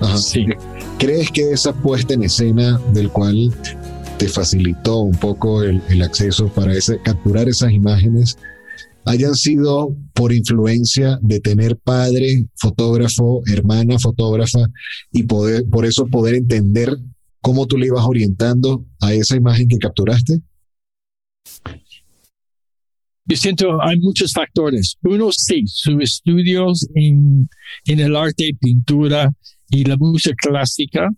Ajá. 0.00 0.18
Sí. 0.18 0.46
¿Crees 0.98 1.30
que 1.30 1.52
esa 1.52 1.72
puesta 1.72 2.14
en 2.14 2.24
escena 2.24 2.78
del 2.92 3.10
cual 3.10 3.52
te 4.18 4.28
facilitó 4.28 4.98
un 4.98 5.16
poco 5.16 5.62
el, 5.62 5.82
el 5.88 6.02
acceso 6.02 6.48
para 6.48 6.72
ese, 6.72 7.00
capturar 7.02 7.48
esas 7.48 7.72
imágenes 7.72 8.36
hayan 9.04 9.34
sido 9.34 9.96
por 10.14 10.32
influencia 10.32 11.18
de 11.22 11.40
tener 11.40 11.76
padre 11.76 12.46
fotógrafo, 12.56 13.42
hermana 13.46 13.98
fotógrafa 13.98 14.60
y 15.10 15.24
poder, 15.24 15.64
por 15.68 15.84
eso 15.84 16.06
poder 16.06 16.34
entender 16.34 16.96
cómo 17.40 17.66
tú 17.66 17.76
le 17.78 17.86
ibas 17.86 18.04
orientando 18.04 18.84
a 19.00 19.12
esa 19.12 19.36
imagen 19.36 19.68
que 19.68 19.78
capturaste? 19.78 20.40
Yo 23.24 23.36
siento, 23.36 23.82
hay 23.82 23.98
muchos 24.00 24.32
factores. 24.32 24.96
Uno, 25.02 25.30
sí, 25.30 25.62
sus 25.66 26.02
estudios 26.02 26.86
en, 26.94 27.48
en 27.86 28.00
el 28.00 28.16
arte, 28.16 28.50
pintura 28.60 29.30
y 29.70 29.84
la 29.84 29.96
música 29.96 30.34
clásica, 30.36 31.08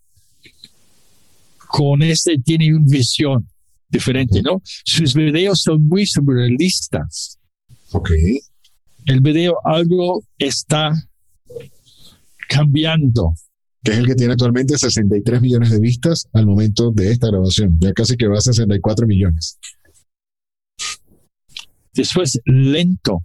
con 1.68 2.02
este 2.02 2.38
tiene 2.38 2.74
una 2.74 2.86
visión 2.86 3.48
diferente, 3.88 4.42
¿no? 4.42 4.62
Sus 4.84 5.14
videos 5.14 5.62
son 5.62 5.88
muy 5.88 6.06
surrealistas. 6.06 7.38
Ok. 7.92 8.10
El 9.06 9.20
video 9.20 9.56
algo 9.64 10.22
está 10.38 10.92
cambiando. 12.48 13.34
Que 13.82 13.92
es 13.92 13.98
el 13.98 14.06
que 14.06 14.14
tiene 14.14 14.32
actualmente 14.32 14.78
63 14.78 15.42
millones 15.42 15.70
de 15.70 15.78
vistas 15.78 16.26
al 16.32 16.46
momento 16.46 16.90
de 16.90 17.12
esta 17.12 17.26
grabación. 17.26 17.76
Ya 17.80 17.92
casi 17.92 18.16
que 18.16 18.26
va 18.26 18.38
a 18.38 18.40
64 18.40 19.06
millones. 19.06 19.58
Después, 21.94 22.40
lento, 22.44 23.24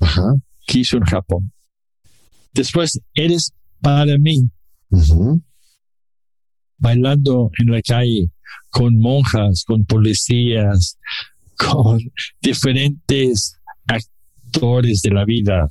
Ajá. 0.00 0.34
que 0.66 0.80
hizo 0.80 0.96
en 0.96 1.04
Japón. 1.04 1.52
Después, 2.52 3.00
eres 3.14 3.52
para 3.80 4.16
mí, 4.18 4.50
bailando 6.78 7.50
en 7.58 7.70
la 7.70 7.82
calle 7.82 8.30
con 8.70 8.98
monjas, 8.98 9.64
con 9.66 9.84
policías, 9.84 10.98
con 11.56 12.00
diferentes 12.40 13.56
actores 13.86 15.02
de 15.02 15.10
la 15.10 15.24
vida. 15.24 15.68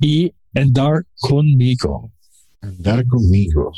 Y 0.00 0.32
andar 0.54 1.04
conmigo. 1.18 2.12
Andar 2.60 3.06
conmigo. 3.06 3.72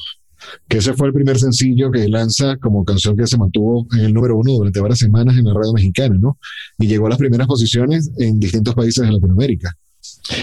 Que 0.68 0.78
ese 0.78 0.94
fue 0.94 1.08
el 1.08 1.12
primer 1.12 1.38
sencillo 1.38 1.90
que 1.90 2.08
lanza 2.08 2.56
como 2.56 2.84
canción 2.84 3.16
que 3.16 3.26
se 3.26 3.36
mantuvo 3.36 3.86
en 3.92 4.00
el 4.00 4.14
número 4.14 4.36
uno 4.36 4.52
durante 4.52 4.80
varias 4.80 4.98
semanas 5.00 5.36
en 5.36 5.44
la 5.44 5.54
radio 5.54 5.72
mexicana, 5.72 6.16
¿no? 6.18 6.38
Y 6.78 6.86
llegó 6.86 7.06
a 7.06 7.10
las 7.10 7.18
primeras 7.18 7.46
posiciones 7.46 8.10
en 8.18 8.38
distintos 8.40 8.74
países 8.74 9.04
de 9.04 9.12
Latinoamérica. 9.12 9.76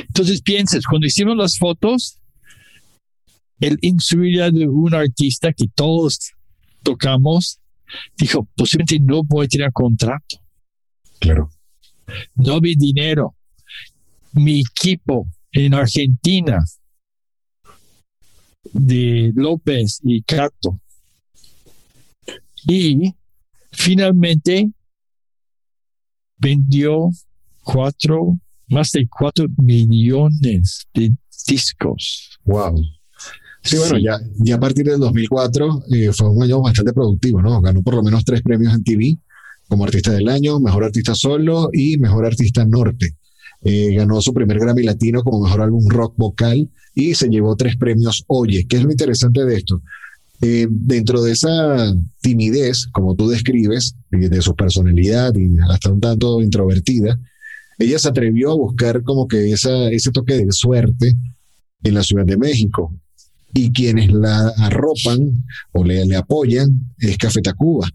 Entonces 0.08 0.42
pienses, 0.42 0.86
cuando 0.86 1.08
hicimos 1.08 1.36
las 1.36 1.58
fotos, 1.58 2.20
el 3.60 3.78
insuria 3.82 4.52
de 4.52 4.68
un 4.68 4.94
artista 4.94 5.52
que 5.54 5.66
todos 5.74 6.32
tocamos, 6.84 7.60
dijo, 8.18 8.48
posiblemente 8.56 9.00
no 9.00 9.24
voy 9.24 9.46
a 9.46 9.50
tener 9.50 9.72
contrato, 9.72 10.38
Claro. 11.20 11.50
no 12.36 12.54
había 12.54 12.76
dinero. 12.78 13.36
Mi 14.34 14.60
equipo 14.62 15.28
en 15.52 15.74
Argentina 15.74 16.64
de 18.74 19.32
López 19.36 20.00
y 20.04 20.22
Cato. 20.24 20.80
Y 22.68 23.14
finalmente 23.72 24.70
vendió 26.38 27.10
cuatro, 27.64 28.38
más 28.68 28.92
de 28.92 29.08
cuatro 29.08 29.46
millones 29.58 30.88
de 30.94 31.16
discos. 31.48 32.40
Wow. 32.46 32.82
Sí, 33.64 33.78
bueno, 33.78 33.96
Sí. 33.98 34.04
ya, 34.04 34.20
ya 34.40 34.56
a 34.56 34.60
partir 34.60 34.86
del 34.86 35.00
2004 35.00 35.84
eh, 35.92 36.12
fue 36.14 36.30
un 36.30 36.44
año 36.44 36.62
bastante 36.62 36.94
productivo, 36.94 37.42
¿no? 37.42 37.60
Ganó 37.62 37.82
por 37.84 37.96
lo 37.96 38.04
menos 38.04 38.24
tres 38.24 38.42
premios 38.42 38.74
en 38.74 38.84
TV 38.84 39.18
como 39.68 39.84
artista 39.84 40.12
del 40.12 40.30
año, 40.30 40.60
mejor 40.60 40.86
artista 40.86 41.14
solo 41.16 41.70
y 41.74 41.98
mejor 41.98 42.26
artista 42.26 42.66
norte. 42.66 43.16
Eh, 43.64 43.96
ganó 43.96 44.22
su 44.22 44.34
primer 44.34 44.60
Grammy 44.60 44.84
Latino 44.84 45.24
como 45.24 45.44
mejor 45.44 45.62
álbum 45.62 45.88
rock 45.90 46.14
vocal 46.16 46.70
y 46.94 47.16
se 47.16 47.28
llevó 47.28 47.56
tres 47.56 47.76
premios 47.76 48.24
Oye. 48.28 48.66
¿Qué 48.68 48.78
es 48.78 48.84
lo 48.84 48.92
interesante 48.92 49.44
de 49.44 49.56
esto? 49.56 49.82
Eh, 50.42 50.68
dentro 50.70 51.24
de 51.24 51.32
esa 51.32 51.94
timidez, 52.22 52.88
como 52.92 53.16
tú 53.16 53.28
describes, 53.28 53.96
de 54.12 54.42
su 54.42 54.56
personalidad 54.56 55.34
y 55.36 55.50
hasta 55.70 55.92
un 55.92 56.00
tanto 56.00 56.42
introvertida, 56.42 57.20
ella 57.80 58.00
se 58.00 58.10
atrevió 58.10 58.52
a 58.52 58.56
buscar 58.56 59.04
como 59.04 59.28
que 59.28 59.52
esa, 59.52 59.90
ese 59.90 60.12
toque 60.12 60.36
de 60.36 60.52
suerte 60.52 61.16
en 61.84 61.94
la 61.94 62.04
Ciudad 62.04 62.26
de 62.26 62.38
México. 62.38 62.94
Y 63.54 63.72
quienes 63.72 64.12
la 64.12 64.50
arropan 64.58 65.44
o 65.72 65.84
le, 65.84 66.06
le 66.06 66.16
apoyan 66.16 66.94
es 67.00 67.18
Café 67.18 67.42
Tacuba, 67.42 67.90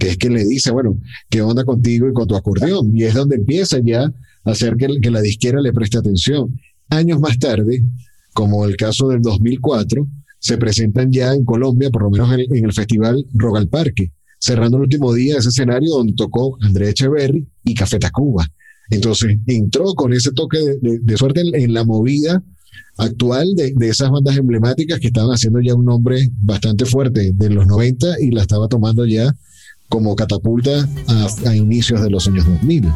que 0.00 0.08
es 0.08 0.16
quien 0.16 0.32
le 0.34 0.44
dice, 0.44 0.72
bueno, 0.72 0.98
¿qué 1.28 1.42
onda 1.42 1.62
contigo 1.64 2.08
y 2.08 2.12
con 2.12 2.26
tu 2.26 2.34
acordeón? 2.34 2.90
Y 2.96 3.04
es 3.04 3.14
donde 3.14 3.36
empieza 3.36 3.78
ya 3.84 4.02
a 4.02 4.12
hacer 4.50 4.76
que, 4.76 4.88
que 5.00 5.10
la 5.12 5.20
disquera 5.20 5.60
le 5.60 5.72
preste 5.72 5.98
atención. 5.98 6.58
Años 6.88 7.20
más 7.20 7.38
tarde, 7.38 7.84
como 8.34 8.64
el 8.64 8.76
caso 8.76 9.08
del 9.08 9.20
2004, 9.22 10.08
se 10.38 10.56
presentan 10.56 11.12
ya 11.12 11.34
en 11.34 11.44
Colombia, 11.44 11.90
por 11.90 12.02
lo 12.04 12.10
menos 12.10 12.32
en, 12.32 12.64
el 12.64 12.72
festival 12.72 13.26
Rock 13.34 13.58
al 13.58 13.68
Parque, 13.68 14.10
cerrando 14.38 14.78
el 14.78 14.84
último 14.84 15.12
día 15.12 15.36
ese 15.38 15.50
escenario 15.50 15.90
donde 15.90 16.14
tocó 16.14 16.56
André 16.62 16.88
Echeverry 16.90 17.46
y 17.64 17.74
Café 17.74 17.98
Tacuba. 17.98 18.46
Entonces 18.90 19.36
entró 19.46 19.94
con 19.94 20.12
ese 20.14 20.32
toque 20.32 20.58
de, 20.58 20.78
de- 20.80 20.98
de 21.00 21.16
suerte 21.16 21.42
en, 21.42 21.54
en 21.54 21.74
la 21.74 21.84
movida 21.84 22.42
actual 22.96 23.54
de, 23.54 23.72
de 23.76 23.88
esas 23.88 24.10
bandas 24.10 24.36
emblemáticas 24.36 24.98
que 24.98 25.08
estaban 25.08 25.30
haciendo 25.30 25.60
ya 25.60 25.74
un 25.74 25.84
nombre 25.84 26.28
bastante 26.42 26.84
fuerte 26.86 27.32
de 27.34 27.50
los 27.50 27.66
90 27.66 28.20
y 28.20 28.30
la 28.30 28.42
estaba 28.42 28.66
tomando 28.68 29.06
ya 29.06 29.34
como 29.90 30.16
catapulta 30.16 30.88
a, 31.46 31.54
inicios 31.54 32.00
de 32.00 32.08
los 32.08 32.26
años 32.26 32.46
2000. 32.46 32.90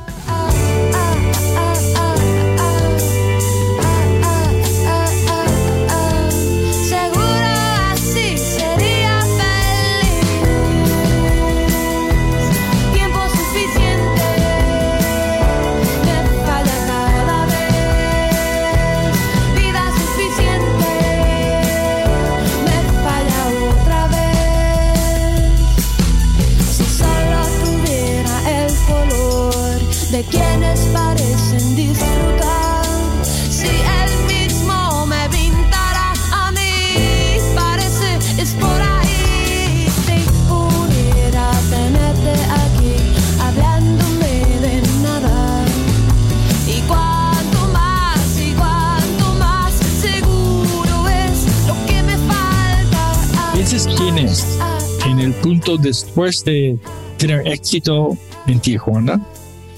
El 55.44 55.50
punto 55.50 55.76
después 55.76 56.42
de 56.44 56.78
tener 57.18 57.46
éxito 57.46 58.16
en 58.46 58.60
Tijuana, 58.60 59.20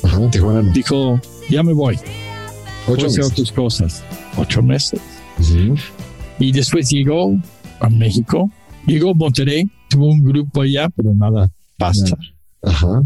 Ajá, 0.02 0.30
Tijuana 0.30 0.62
no. 0.62 0.72
dijo, 0.72 1.20
ya 1.50 1.62
me 1.62 1.72
voy, 1.72 1.98
Ocho 2.86 3.06
meses. 3.06 3.26
otras 3.26 3.52
cosas. 3.52 4.04
Ocho 4.36 4.62
meses. 4.62 5.00
Y 6.38 6.52
después 6.52 6.88
llegó 6.88 7.36
a 7.80 7.88
México, 7.88 8.48
llegó 8.86 9.10
a 9.10 9.14
Monterrey, 9.14 9.68
tuvo 9.88 10.06
un 10.06 10.22
grupo 10.22 10.62
allá, 10.62 10.88
pero 10.90 11.12
nada 11.14 11.50
basta. 11.78 12.16
Ajá. 12.62 13.02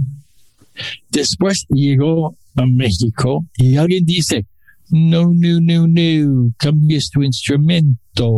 Después 1.10 1.66
llegó 1.70 2.36
a 2.56 2.66
México 2.66 3.46
y 3.56 3.76
alguien 3.76 4.04
dice, 4.04 4.46
no, 4.90 5.32
no, 5.32 5.60
no, 5.60 5.86
no, 5.86 6.52
cambies 6.58 7.10
tu 7.10 7.22
instrumento. 7.22 8.30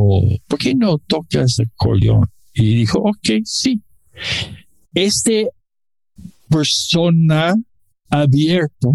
¿Por 0.46 0.58
qué 0.58 0.74
no 0.74 0.98
tocas 0.98 1.58
acordeón? 1.58 2.28
Y 2.54 2.76
dijo, 2.76 3.00
ok, 3.00 3.42
sí. 3.44 3.80
Este 4.94 5.48
persona 6.48 7.54
abierto 8.10 8.94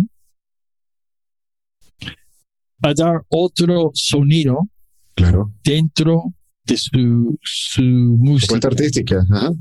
a 2.81 2.93
dar 2.93 3.21
otro 3.29 3.91
sonido 3.93 4.69
Claro. 5.15 5.51
dentro 5.63 6.33
de 6.63 6.77
su, 6.77 7.39
su 7.41 7.81
música. 7.81 8.67
Artística. 8.67 9.25
Ajá. 9.31 9.51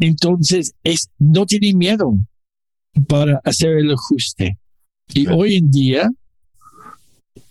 Entonces, 0.00 0.74
es, 0.82 1.08
no 1.18 1.46
tiene 1.46 1.72
miedo 1.74 2.14
para 3.06 3.40
hacer 3.44 3.78
el 3.78 3.92
ajuste. 3.92 4.58
Y 5.12 5.28
hoy 5.28 5.56
en 5.56 5.70
día, 5.70 6.10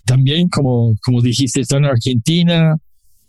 también, 0.03 0.49
como, 0.49 0.95
como 1.01 1.21
dijiste, 1.21 1.61
está 1.61 1.77
en 1.77 1.85
Argentina, 1.85 2.75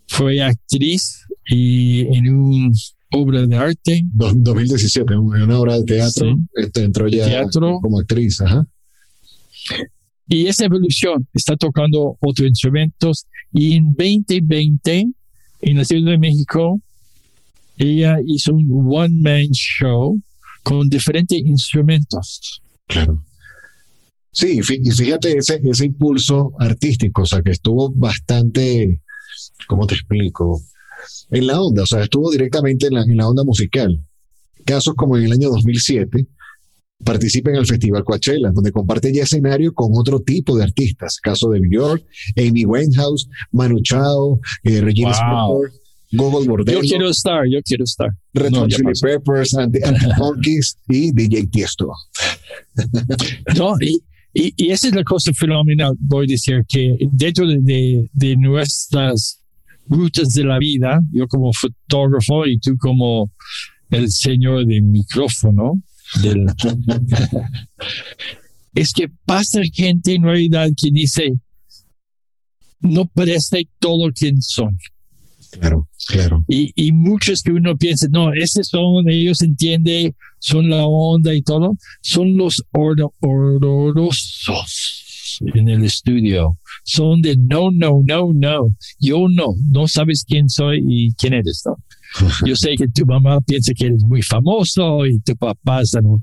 fue 0.09 0.43
actriz 0.43 1.25
y 1.49 2.01
en 2.17 2.29
una 2.31 2.73
obra 3.13 3.47
de 3.47 3.57
arte. 3.57 4.03
Do- 4.13 4.33
2017, 4.35 5.13
en 5.15 5.19
una 5.21 5.59
obra 5.59 5.79
de 5.79 5.85
teatro. 5.85 6.37
Sí. 6.37 6.47
este, 6.57 6.83
entró 6.85 7.09
ya 7.09 7.27
Teatro. 7.27 7.79
como 7.81 8.01
actriz. 8.01 8.41
Ajá. 8.41 8.67
Y 10.29 10.47
esa 10.47 10.65
evolución 10.65 11.29
está 11.35 11.57
tocando 11.57 12.17
otros 12.21 12.49
instrumentos. 12.49 13.27
Y 13.53 13.75
en 13.75 13.95
2020, 13.95 15.07
en 15.63 15.77
la 15.77 15.85
Ciudad 15.85 16.11
de 16.13 16.19
México, 16.19 16.81
ella 17.77 18.17
hizo 18.27 18.55
un 18.55 18.67
one-man 18.89 19.49
show 19.53 20.21
con 20.63 20.89
diferentes 20.89 21.39
instrumentos. 21.39 22.63
Claro. 22.87 23.23
Sí, 24.33 24.59
y 24.59 24.91
fíjate 24.91 25.37
ese, 25.39 25.61
ese 25.63 25.87
impulso 25.87 26.53
artístico, 26.59 27.23
o 27.23 27.27
sea, 27.27 27.41
que 27.43 27.53
estuvo 27.53 27.91
bastante, 27.93 29.01
¿cómo 29.69 29.87
te 29.87 29.95
explico? 29.95 30.61
En 31.31 31.47
la 31.47 31.61
onda, 31.61 31.83
o 31.83 31.87
sea, 31.87 32.03
estuvo 32.03 32.31
directamente 32.31 32.87
en 32.87 32.95
la, 32.95 33.03
en 33.03 33.17
la 33.17 33.29
onda 33.29 33.45
musical. 33.45 34.01
Casos 34.65 34.95
como 34.95 35.17
en 35.17 35.25
el 35.25 35.33
año 35.33 35.51
2007, 35.51 36.27
participa 37.05 37.51
en 37.51 37.57
el 37.57 37.67
Festival 37.67 38.05
Coachella, 38.05 38.51
donde 38.53 38.73
comparte 38.73 39.13
ya 39.13 39.25
escenario 39.25 39.73
con 39.75 39.91
otro 39.95 40.21
tipo 40.21 40.57
de 40.57 40.65
artistas. 40.65 41.19
Caso 41.23 41.51
de 41.51 41.61
Björk, 41.61 42.05
Amy 42.37 42.65
Winehouse, 42.65 43.29
Manu 43.53 43.81
Chao, 43.83 44.41
eh, 44.63 44.81
Regina 44.81 45.09
Wow. 45.11 45.65
Spektor, 45.67 45.81
Google 46.13 46.49
Bordello, 46.49 46.81
Yo 46.83 46.89
quiero 46.89 47.11
estar, 47.11 47.43
yo 47.51 47.61
quiero 47.63 47.85
estar. 47.85 48.09
Red 48.33 48.51
No, 48.53 48.69
Chili 48.69 48.85
pasó. 48.85 49.07
Peppers, 49.07 49.55
Anti, 49.55 49.81
Anti 49.83 50.07
Monkeys 50.19 50.79
y 50.89 51.13
DJ 51.13 51.47
Tiesto. 51.49 51.91
No, 53.57 53.75
y, 53.81 53.99
y, 54.33 54.55
y 54.57 54.71
esa 54.71 54.89
es 54.89 54.95
la 54.95 55.05
cosa 55.05 55.33
fenomenal, 55.33 55.95
voy 55.99 56.27
a 56.27 56.29
decir, 56.29 56.63
que 56.69 56.97
dentro 57.13 57.47
de, 57.47 57.59
de, 57.61 58.11
de 58.13 58.37
nuestras 58.37 59.41
rutas 59.89 60.29
de 60.31 60.45
la 60.45 60.59
vida, 60.59 61.01
yo 61.13 61.27
como 61.29 61.53
fotógrafo 61.53 62.47
y 62.47 62.59
tú 62.59 62.77
como 62.79 63.31
el 63.91 64.11
señor 64.11 64.67
del 64.67 64.83
micrófono, 64.83 65.83
del, 66.23 66.47
es 68.75 68.93
que 68.93 69.09
pasa 69.25 69.61
gente 69.73 70.15
en 70.15 70.25
realidad 70.25 70.69
que 70.77 70.91
dice, 70.91 71.33
no 72.81 73.07
parece 73.07 73.69
todo 73.79 74.11
quien 74.13 74.43
son. 74.43 74.77
Claro, 75.53 75.89
claro. 76.09 76.45
Y, 76.49 76.73
y 76.75 76.91
muchos 76.93 77.43
que 77.43 77.53
uno 77.53 77.77
piensa, 77.77 78.09
no, 78.11 78.33
esos 78.33 78.67
son, 78.69 79.09
ellos 79.09 79.41
entienden, 79.43 80.15
son 80.41 80.69
la 80.69 80.85
onda 80.85 81.33
y 81.33 81.43
todo, 81.43 81.77
son 82.03 82.37
los 82.37 82.63
oro- 82.73 83.15
en 85.41 85.69
el 85.69 85.85
estudio. 85.85 86.59
Son 86.85 87.21
de 87.23 87.37
no, 87.37 87.71
no, 87.71 88.03
no, 88.07 88.33
no. 88.35 88.77
Yo 89.01 89.27
no, 89.29 89.55
no 89.71 89.89
sabes 89.89 90.25
quién 90.27 90.49
soy 90.49 90.83
y 90.87 91.13
quién 91.15 91.35
eres, 91.35 91.63
¿no? 91.67 91.77
Yo 92.47 92.55
sé 92.55 92.77
que 92.77 92.89
tu 92.89 93.07
mamá 93.07 93.41
piensa 93.41 93.73
que 93.75 93.87
eres 93.87 94.03
muy 94.05 94.23
famoso 94.23 95.05
y 95.07 95.19
tu 95.21 95.37
papá 95.37 95.83
está, 95.83 96.01
¿no? 96.01 96.23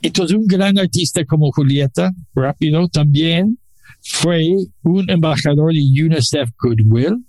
Entonces, 0.00 0.36
un 0.36 0.46
gran 0.46 0.78
artista 0.78 1.24
como 1.24 1.50
Julieta, 1.50 2.12
rápido, 2.34 2.88
también 2.88 3.58
fue 4.00 4.46
un 4.82 5.10
embajador 5.10 5.72
de 5.72 5.80
UNICEF 5.80 6.50
Goodwill. 6.60 7.24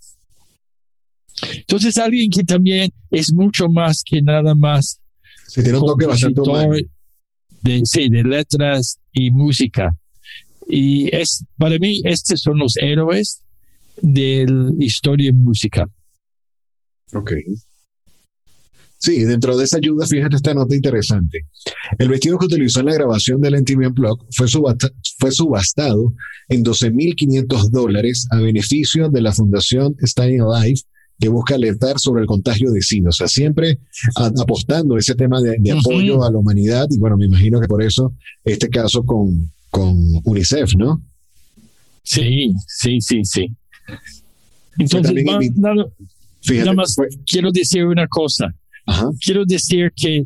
Entonces, 1.56 1.98
alguien 1.98 2.30
que 2.30 2.44
también 2.44 2.92
es 3.10 3.34
mucho 3.34 3.70
más 3.70 4.04
que 4.04 4.22
nada 4.22 4.54
más 4.56 5.00
Sí, 5.48 5.64
tiene 5.64 5.80
un 5.80 5.86
toque 5.86 6.06
bastante 6.06 6.42
humano. 6.42 6.64
compositor 6.64 6.92
de, 7.62 7.82
sí, 7.86 8.10
de 8.10 8.24
letras 8.24 9.00
y 9.12 9.32
música. 9.32 9.96
Y 10.70 11.14
es, 11.16 11.44
para 11.58 11.78
mí, 11.80 12.02
estos 12.06 12.42
son 12.42 12.60
los 12.60 12.78
héroes 12.78 13.42
de 14.02 14.46
la 14.48 14.72
historia 14.86 15.34
musical. 15.34 15.88
Ok. 17.14 17.34
Sí, 19.02 19.24
dentro 19.24 19.56
de 19.58 19.64
esa 19.64 19.78
ayuda, 19.78 20.06
fíjate 20.06 20.36
esta 20.36 20.54
nota 20.54 20.76
interesante. 20.76 21.46
El 21.98 22.10
vestido 22.10 22.38
que 22.38 22.46
utilizó 22.48 22.82
en 22.82 22.88
la 22.88 22.94
grabación 22.94 23.40
del 23.40 23.56
MTV 23.56 23.88
Unplugged 23.88 24.26
fue, 24.36 24.48
subasta- 24.48 24.92
fue 25.18 25.32
subastado 25.32 26.14
en 26.50 26.64
12.500 26.64 27.70
dólares 27.72 28.28
a 28.30 28.38
beneficio 28.42 29.10
de 29.10 29.22
la 29.22 29.32
fundación 29.32 29.96
Staying 30.06 30.42
Alive, 30.42 30.82
que 31.18 31.30
busca 31.30 31.56
alertar 31.56 31.98
sobre 31.98 32.22
el 32.22 32.28
contagio 32.28 32.72
de 32.72 32.82
SIDA. 32.82 33.10
O 33.10 33.14
sea, 33.14 33.28
siempre 33.30 33.80
apostando 34.42 34.98
ese 34.98 35.16
tema 35.16 35.42
de, 35.42 35.56
apoyo 35.72 36.24
a 36.24 36.32
la 36.32 36.38
humanidad. 36.38 36.88
Y 36.90 36.98
bueno, 36.98 37.16
me 37.18 37.26
imagino 37.26 37.60
que 37.62 37.68
por 37.68 37.82
eso 37.82 38.14
este 38.44 38.68
caso 38.68 39.04
con, 39.06 39.50
con 39.70 39.96
UNICEF, 40.24 40.76
¿no? 40.78 41.02
Sí, 42.04 42.54
sí, 42.68 43.02
sí, 43.02 43.22
sí. 43.24 43.56
Entonces, 44.78 45.24
nada- 45.58 45.86
Fíjate, 46.42 46.60
nada 46.66 46.74
más 46.74 46.96
fue- 46.96 47.10
quiero 47.26 47.52
decir 47.52 47.86
una 47.86 48.08
cosa. 48.08 48.54
ajá, 48.86 49.10
Quiero 49.24 49.46
decir 49.46 49.92
que 49.96 50.26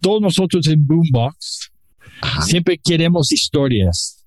todos 0.00 0.20
nosotros 0.20 0.66
en 0.68 0.86
Boombox 0.86 1.70
ajá. 2.20 2.42
siempre 2.42 2.78
queremos 2.78 3.32
historias 3.32 4.24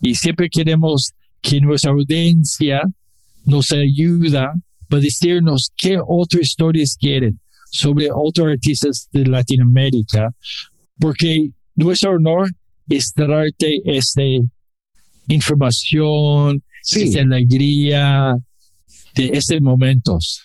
y 0.00 0.14
siempre 0.14 0.48
queremos 0.48 1.12
que 1.40 1.60
nuestra 1.60 1.90
audiencia 1.90 2.80
nos 3.44 3.72
ayuda 3.72 4.52
para 4.88 5.02
decirnos 5.02 5.72
qué 5.76 5.98
otras 6.06 6.42
historias 6.42 6.96
quieren 6.98 7.38
sobre 7.70 8.08
otros 8.14 8.46
artistas 8.48 9.08
de 9.12 9.26
Latinoamérica, 9.26 10.32
porque 10.98 11.50
nuestro 11.74 12.12
honor 12.12 12.50
es 12.96 13.12
traerte 13.12 13.80
esta 13.84 14.22
información, 15.28 16.62
Sí. 16.82 17.02
esta 17.04 17.20
alegría 17.20 18.34
de 19.14 19.26
estos 19.32 19.60
momentos. 19.60 20.42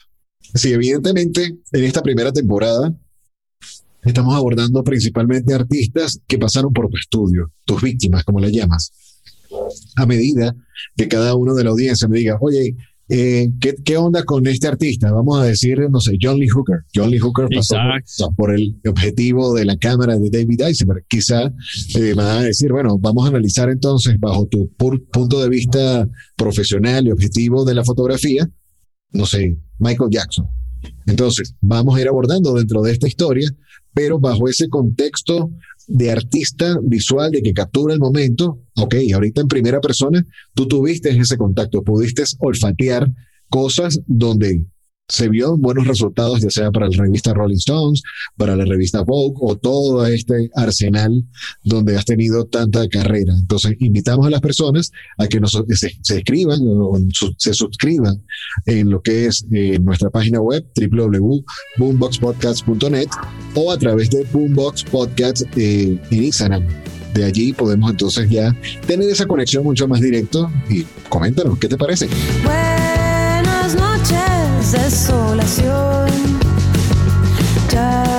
Sí, 0.53 0.71
evidentemente, 0.71 1.55
en 1.71 1.83
esta 1.83 2.01
primera 2.01 2.31
temporada 2.31 2.95
estamos 4.03 4.35
abordando 4.35 4.83
principalmente 4.83 5.53
artistas 5.53 6.19
que 6.27 6.37
pasaron 6.37 6.71
por 6.71 6.89
tu 6.89 6.97
estudio, 6.97 7.51
tus 7.65 7.81
víctimas, 7.81 8.23
como 8.23 8.39
le 8.39 8.51
llamas. 8.51 8.91
A 9.95 10.05
medida 10.05 10.55
que 10.95 11.07
cada 11.07 11.35
uno 11.35 11.53
de 11.55 11.63
la 11.63 11.71
audiencia 11.71 12.07
me 12.07 12.19
diga, 12.19 12.37
oye, 12.39 12.75
eh, 13.09 13.49
¿qué, 13.61 13.75
qué 13.85 13.97
onda 13.97 14.23
con 14.23 14.45
este 14.47 14.67
artista? 14.67 15.11
Vamos 15.11 15.39
a 15.39 15.45
decir, 15.45 15.79
no 15.89 16.01
sé, 16.01 16.17
John 16.21 16.37
Lee 16.37 16.49
Hooker. 16.49 16.79
John 16.93 17.09
Lee 17.09 17.19
Hooker 17.19 17.47
pasó 17.53 18.31
por, 18.35 18.53
el 18.53 18.75
objetivo 18.85 19.53
de 19.53 19.65
la 19.65 19.77
cámara 19.77 20.17
de 20.17 20.29
David 20.29 20.61
Eisenberg. 20.61 21.05
Quizá 21.07 21.45
eh, 21.45 21.51
me 21.99 22.13
van 22.13 22.39
a 22.39 22.43
decir, 22.43 22.71
bueno, 22.71 22.97
vamos 22.99 23.25
a 23.25 23.29
analizar 23.29 23.69
entonces 23.69 24.19
bajo 24.19 24.47
tu 24.47 24.69
punto 24.75 25.41
de 25.41 25.49
vista 25.49 26.07
profesional 26.35 27.07
y 27.07 27.11
objetivo 27.11 27.63
de 27.63 27.75
la 27.75 27.83
fotografía, 27.83 28.49
no 29.13 29.25
sé, 29.25 29.57
Michael 29.79 30.09
Jackson. 30.11 30.47
Entonces, 31.05 31.55
vamos 31.61 31.97
a 31.97 32.01
ir 32.01 32.07
abordando 32.07 32.53
dentro 32.53 32.81
de 32.81 32.91
esta 32.91 33.07
historia, 33.07 33.49
pero 33.93 34.19
bajo 34.19 34.47
ese 34.47 34.67
contexto 34.69 35.49
de 35.87 36.11
artista 36.11 36.77
visual, 36.83 37.31
de 37.31 37.41
que 37.41 37.53
captura 37.53 37.93
el 37.93 37.99
momento, 37.99 38.59
ok, 38.75 38.95
ahorita 39.13 39.41
en 39.41 39.47
primera 39.47 39.79
persona, 39.79 40.23
tú 40.53 40.67
tuviste 40.67 41.09
ese 41.09 41.37
contacto, 41.37 41.83
pudiste 41.83 42.23
olfatear 42.39 43.09
cosas 43.49 44.01
donde 44.05 44.65
se 45.09 45.29
vio 45.29 45.55
buenos 45.57 45.87
resultados, 45.87 46.41
ya 46.41 46.49
sea 46.49 46.69
para 46.71 46.89
la 46.89 46.97
revista 47.03 47.33
Rolling 47.33 47.55
Stones, 47.57 48.01
para 48.35 48.55
la 48.57 48.65
revista 48.65 49.01
Vogue 49.03 49.35
o 49.39 49.55
todo 49.57 50.05
este 50.05 50.49
arsenal 50.55 51.23
donde 51.63 51.95
has 51.97 52.03
tenido 52.05 52.43
tanta 52.45 52.87
carrera. 52.89 53.33
Entonces, 53.39 53.75
invitamos 53.79 54.27
a 54.27 54.29
las 54.29 54.41
personas 54.41 54.91
a 55.17 55.27
que 55.27 55.39
nos, 55.39 55.51
se, 55.51 55.91
se 56.01 56.17
escriban 56.17 56.59
o 56.63 56.97
su- 57.13 57.33
se 57.37 57.53
suscriban 57.53 58.21
en 58.65 58.89
lo 58.89 59.01
que 59.01 59.27
es 59.27 59.45
eh, 59.51 59.79
nuestra 59.79 60.09
página 60.09 60.41
web 60.41 60.65
www.boomboxpodcast.net 60.75 63.07
o 63.55 63.71
a 63.71 63.77
través 63.77 64.09
de 64.09 64.23
Boombox 64.31 64.83
Podcast 64.85 65.43
eh, 65.55 65.99
en 66.11 66.23
Instagram. 66.23 66.65
De 67.13 67.23
allí 67.23 67.53
podemos 67.53 67.89
entonces 67.91 68.29
ya 68.29 68.55
tener 68.85 69.09
esa 69.09 69.25
conexión 69.25 69.63
mucho 69.63 69.87
más 69.87 70.01
directo 70.01 70.51
y 70.69 70.83
coméntanos, 71.09 71.57
¿qué 71.57 71.67
te 71.67 71.77
parece? 71.77 72.07
Buenas 72.43 73.75
noches, 73.75 74.19
desolación. 74.71 76.09
Ya 77.71 78.16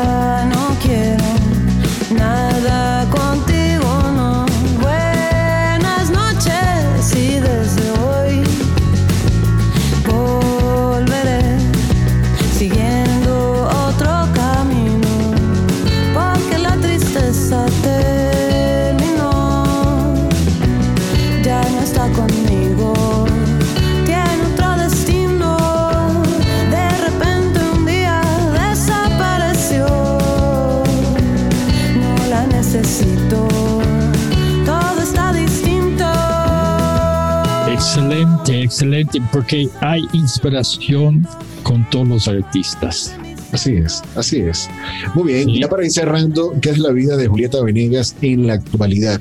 Excelente, 39.01 39.31
porque 39.33 39.69
hay 39.81 40.03
inspiración 40.13 41.27
con 41.63 41.89
todos 41.91 42.09
los 42.09 42.29
artistas. 42.29 43.15
Así 43.53 43.75
es, 43.77 44.03
así 44.17 44.41
es. 44.41 44.69
Muy 45.15 45.33
bien, 45.33 45.49
Sí. 45.49 45.61
ya 45.61 45.69
para 45.69 45.85
ir 45.85 45.91
cerrando, 45.91 46.53
¿qué 46.61 46.71
es 46.71 46.79
la 46.79 46.91
vida 46.91 47.17
de 47.17 47.29
Julieta 47.29 47.63
Venegas 47.63 48.15
en 48.21 48.47
la 48.47 48.55
actualidad? 48.55 49.21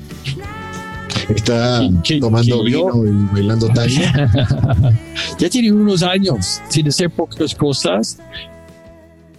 Está 1.30 1.82
¿Qué- 2.04 2.20
tomando 2.20 2.64
qué 2.64 2.70
vino 2.72 3.06
y 3.06 3.34
bailando 3.34 3.68
tango. 3.70 3.94
ya 5.40 5.50
tiene 5.50 5.72
unos 5.72 6.02
años 6.04 6.62
sin 6.70 6.88
hacer 6.88 7.10
pocas 7.12 7.54
cosas, 7.54 8.18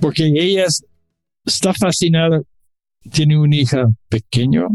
porque 0.01 0.27
ella 0.27 0.65
es- 0.67 0.85
está 1.45 1.73
fascinada, 1.75 2.41
tiene 3.11 3.39
una 3.39 3.57
hija 3.57 3.85
pequeño, 4.09 4.69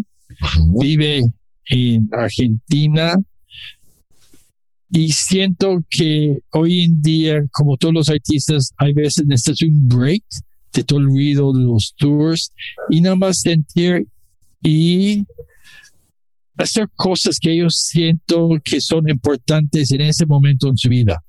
vive 0.79 1.21
en 1.69 2.09
Argentina 2.11 3.15
y 4.95 5.11
siento 5.11 5.83
que 5.89 6.37
hoy 6.51 6.83
en 6.83 7.01
día, 7.01 7.43
como 7.51 7.77
todos 7.77 7.95
los 7.95 8.09
artistas, 8.09 8.71
hay 8.77 8.93
veces 8.93 9.25
necesitas 9.25 9.67
un 9.67 9.87
break 9.89 10.23
de 10.71 10.83
todo 10.83 10.99
el 10.99 11.07
ruido 11.07 11.51
de 11.51 11.63
los 11.63 11.95
tours 11.97 12.53
y 12.91 13.01
nada 13.01 13.15
más 13.15 13.41
sentir 13.41 14.07
y 14.61 15.25
hacer 16.57 16.87
cosas 16.95 17.39
que 17.39 17.57
yo 17.57 17.71
siento 17.71 18.49
que 18.63 18.79
son 18.79 19.09
importantes 19.09 19.91
en 19.91 20.01
ese 20.01 20.27
momento 20.27 20.67
en 20.67 20.77
su 20.77 20.89
vida. 20.89 21.23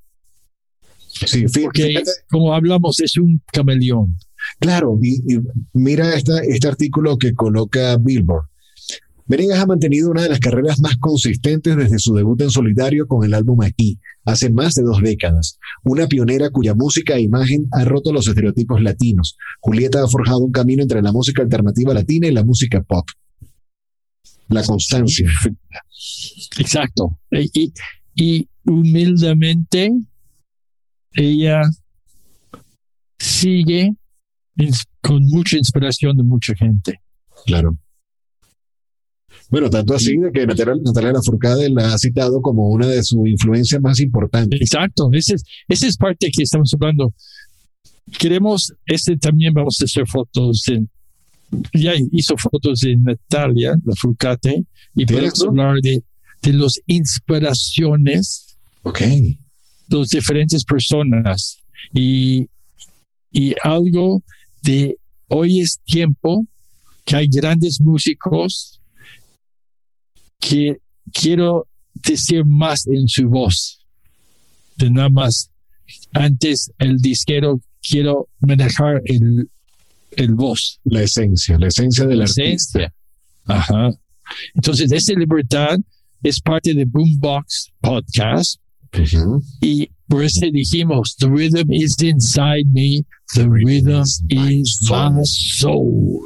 Sí, 1.08 1.46
Porque, 1.62 1.86
fíjate, 1.86 2.10
como 2.28 2.52
hablamos, 2.52 3.00
es 3.00 3.16
un 3.16 3.40
camaleón. 3.50 4.14
claro, 4.60 4.98
y, 5.00 5.14
y 5.32 5.38
mira 5.72 6.14
esta, 6.14 6.38
este 6.42 6.68
artículo 6.68 7.16
que 7.16 7.32
coloca 7.32 7.96
Billboard. 7.96 8.44
Venegas 9.26 9.58
ha 9.60 9.66
mantenido 9.66 10.10
una 10.10 10.22
de 10.22 10.28
las 10.28 10.38
carreras 10.40 10.80
más 10.80 10.96
consistentes 10.98 11.76
desde 11.76 11.98
su 11.98 12.14
debut 12.14 12.40
en 12.42 12.50
solitario 12.50 13.06
con 13.06 13.24
el 13.24 13.32
álbum 13.34 13.62
Aquí, 13.62 13.98
hace 14.24 14.50
más 14.50 14.74
de 14.74 14.82
dos 14.82 15.00
décadas. 15.02 15.58
Una 15.82 16.06
pionera 16.06 16.50
cuya 16.50 16.74
música 16.74 17.14
e 17.14 17.22
imagen 17.22 17.66
ha 17.72 17.84
roto 17.84 18.12
los 18.12 18.26
estereotipos 18.28 18.82
latinos. 18.82 19.36
Julieta 19.60 20.02
ha 20.02 20.08
forjado 20.08 20.40
un 20.40 20.52
camino 20.52 20.82
entre 20.82 21.00
la 21.02 21.12
música 21.12 21.42
alternativa 21.42 21.94
latina 21.94 22.26
y 22.28 22.32
la 22.32 22.44
música 22.44 22.82
pop. 22.82 23.08
La 24.48 24.62
constancia. 24.62 25.30
Exacto. 26.58 27.18
Y, 27.30 27.50
y- 27.54 27.72
y 28.16 28.48
humildemente, 28.64 29.90
ella 31.12 31.62
sigue 33.18 33.94
con 35.00 35.24
mucha 35.26 35.56
inspiración 35.56 36.16
de 36.16 36.22
mucha 36.22 36.54
gente. 36.54 37.00
Claro. 37.46 37.76
Bueno, 39.50 39.70
tanto 39.70 39.94
así 39.94 40.16
de 40.16 40.32
que 40.32 40.46
Natalia, 40.46 40.74
Natalia 40.82 41.12
Lafourcade 41.12 41.70
la 41.70 41.94
ha 41.94 41.98
citado 41.98 42.40
como 42.40 42.70
una 42.70 42.86
de 42.88 43.02
sus 43.02 43.26
influencias 43.28 43.80
más 43.80 44.00
importantes. 44.00 44.60
Exacto. 44.60 45.10
Esa 45.12 45.34
es, 45.34 45.44
esa 45.68 45.86
es 45.86 45.96
parte 45.96 46.30
que 46.34 46.42
estamos 46.42 46.72
hablando. 46.74 47.12
Queremos, 48.18 48.72
este 48.86 49.16
también 49.16 49.54
vamos 49.54 49.78
a 49.80 49.84
hacer 49.84 50.06
fotos 50.06 50.66
en, 50.68 50.88
ya 51.72 51.92
hizo 52.12 52.36
fotos 52.36 52.80
de 52.80 52.96
Natalia 52.96 53.76
Lafourcade 53.84 54.64
y 54.94 55.06
podemos 55.06 55.42
hablar 55.42 55.76
de, 55.80 56.02
de 56.42 56.52
las 56.52 56.80
inspiraciones 56.86 58.56
Ok. 58.82 59.02
dos 59.88 60.08
diferentes 60.08 60.64
personas 60.64 61.58
y, 61.92 62.48
y 63.32 63.54
algo 63.62 64.22
de 64.62 64.96
hoy 65.28 65.60
es 65.60 65.78
tiempo 65.84 66.44
que 67.04 67.16
hay 67.16 67.28
grandes 67.28 67.80
músicos 67.80 68.80
que 70.46 70.76
quiero 71.12 71.66
decir 71.94 72.44
más 72.44 72.86
en 72.86 73.08
su 73.08 73.28
voz. 73.28 73.80
De 74.76 74.90
nada 74.90 75.08
más. 75.08 75.50
Antes 76.12 76.70
el 76.78 76.98
disquero 76.98 77.60
quiero 77.82 78.28
manejar 78.40 79.00
el, 79.04 79.48
el 80.12 80.34
voz. 80.34 80.80
La 80.84 81.02
esencia, 81.02 81.58
la 81.58 81.68
esencia 81.68 82.04
del 82.06 82.18
la 82.18 82.24
artista. 82.24 82.44
esencia. 82.44 82.94
Ajá. 83.46 83.90
Entonces 84.54 84.92
esa 84.92 85.12
libertad 85.14 85.78
es 86.22 86.40
parte 86.40 86.74
de 86.74 86.84
Boombox 86.84 87.72
Podcast. 87.80 88.60
Y 89.60 89.90
por 90.08 90.22
eso 90.22 90.46
dijimos, 90.52 91.16
the 91.18 91.28
rhythm 91.28 91.72
is 91.72 91.96
inside 92.00 92.66
me, 92.72 93.04
the 93.34 93.48
rhythm 93.48 94.04
is 94.28 94.88
my 94.88 95.20
soul. 95.24 96.22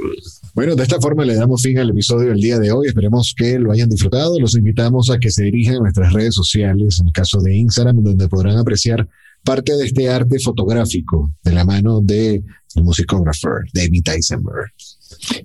Bueno, 0.58 0.74
de 0.74 0.82
esta 0.82 1.00
forma 1.00 1.24
le 1.24 1.36
damos 1.36 1.62
fin 1.62 1.78
al 1.78 1.90
episodio 1.90 2.30
del 2.30 2.40
día 2.40 2.58
de 2.58 2.72
hoy. 2.72 2.88
Esperemos 2.88 3.32
que 3.36 3.60
lo 3.60 3.70
hayan 3.70 3.88
disfrutado. 3.88 4.40
Los 4.40 4.56
invitamos 4.56 5.08
a 5.08 5.20
que 5.20 5.30
se 5.30 5.44
dirijan 5.44 5.76
a 5.76 5.80
nuestras 5.82 6.12
redes 6.12 6.34
sociales, 6.34 6.98
en 6.98 7.06
el 7.06 7.12
caso 7.12 7.40
de 7.40 7.56
Instagram, 7.56 8.02
donde 8.02 8.26
podrán 8.26 8.58
apreciar 8.58 9.06
parte 9.44 9.76
de 9.76 9.84
este 9.84 10.10
arte 10.10 10.40
fotográfico 10.40 11.30
de 11.44 11.52
la 11.52 11.64
mano 11.64 12.00
de 12.00 12.42
el 12.74 12.82
musicógrafo 12.82 13.50
David 13.72 14.08
Eisenberg. 14.08 14.72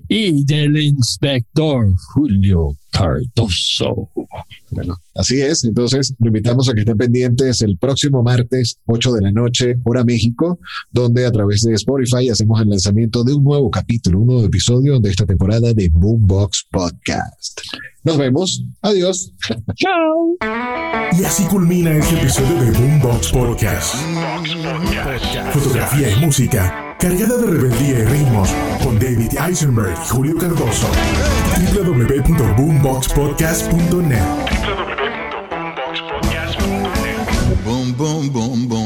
Y 0.08 0.44
del 0.44 0.76
inspector 0.76 1.94
Julio 2.12 2.76
Cardoso. 2.90 4.10
Bueno, 4.70 4.96
así 5.14 5.40
es. 5.40 5.64
Entonces, 5.64 6.14
lo 6.18 6.28
invitamos 6.28 6.68
a 6.68 6.74
que 6.74 6.80
estén 6.80 6.96
pendientes 6.96 7.60
el 7.62 7.76
próximo 7.76 8.22
martes, 8.22 8.78
8 8.86 9.12
de 9.12 9.22
la 9.22 9.32
noche, 9.32 9.76
hora 9.84 10.04
México, 10.04 10.58
donde 10.92 11.26
a 11.26 11.32
través 11.32 11.62
de 11.62 11.74
Spotify 11.74 12.28
hacemos 12.28 12.60
el 12.60 12.68
lanzamiento 12.68 13.24
de 13.24 13.34
un 13.34 13.44
nuevo 13.44 13.70
capítulo, 13.70 14.20
un 14.20 14.26
nuevo 14.26 14.44
episodio 14.44 15.00
de 15.00 15.10
esta 15.10 15.26
temporada 15.26 15.72
de 15.72 15.88
Boombox 15.88 16.66
Podcast. 16.70 17.60
Nos 18.04 18.18
vemos. 18.18 18.64
Adiós. 18.82 19.32
Chao. 19.76 20.36
Y 21.18 21.24
así 21.24 21.44
culmina 21.44 21.96
este 21.96 22.16
episodio 22.16 22.60
de 22.60 22.70
Boombox 22.78 23.32
Podcast. 23.32 23.94
Fotografía 25.52 26.10
y 26.10 26.24
música 26.24 26.83
cargada 26.98 27.36
de 27.36 27.46
rebeldía 27.46 28.00
y 28.00 28.04
ritmos 28.04 28.50
con 28.82 28.98
David 28.98 29.30
Eisenberg 29.46 29.92
y 29.92 30.08
Julio 30.08 30.36
Cardoso. 30.36 30.88
www.boomboxpodcast.net 31.74 34.22
Boom, 37.64 37.92
boom, 37.94 38.30
boom, 38.30 38.68
boom. 38.68 38.83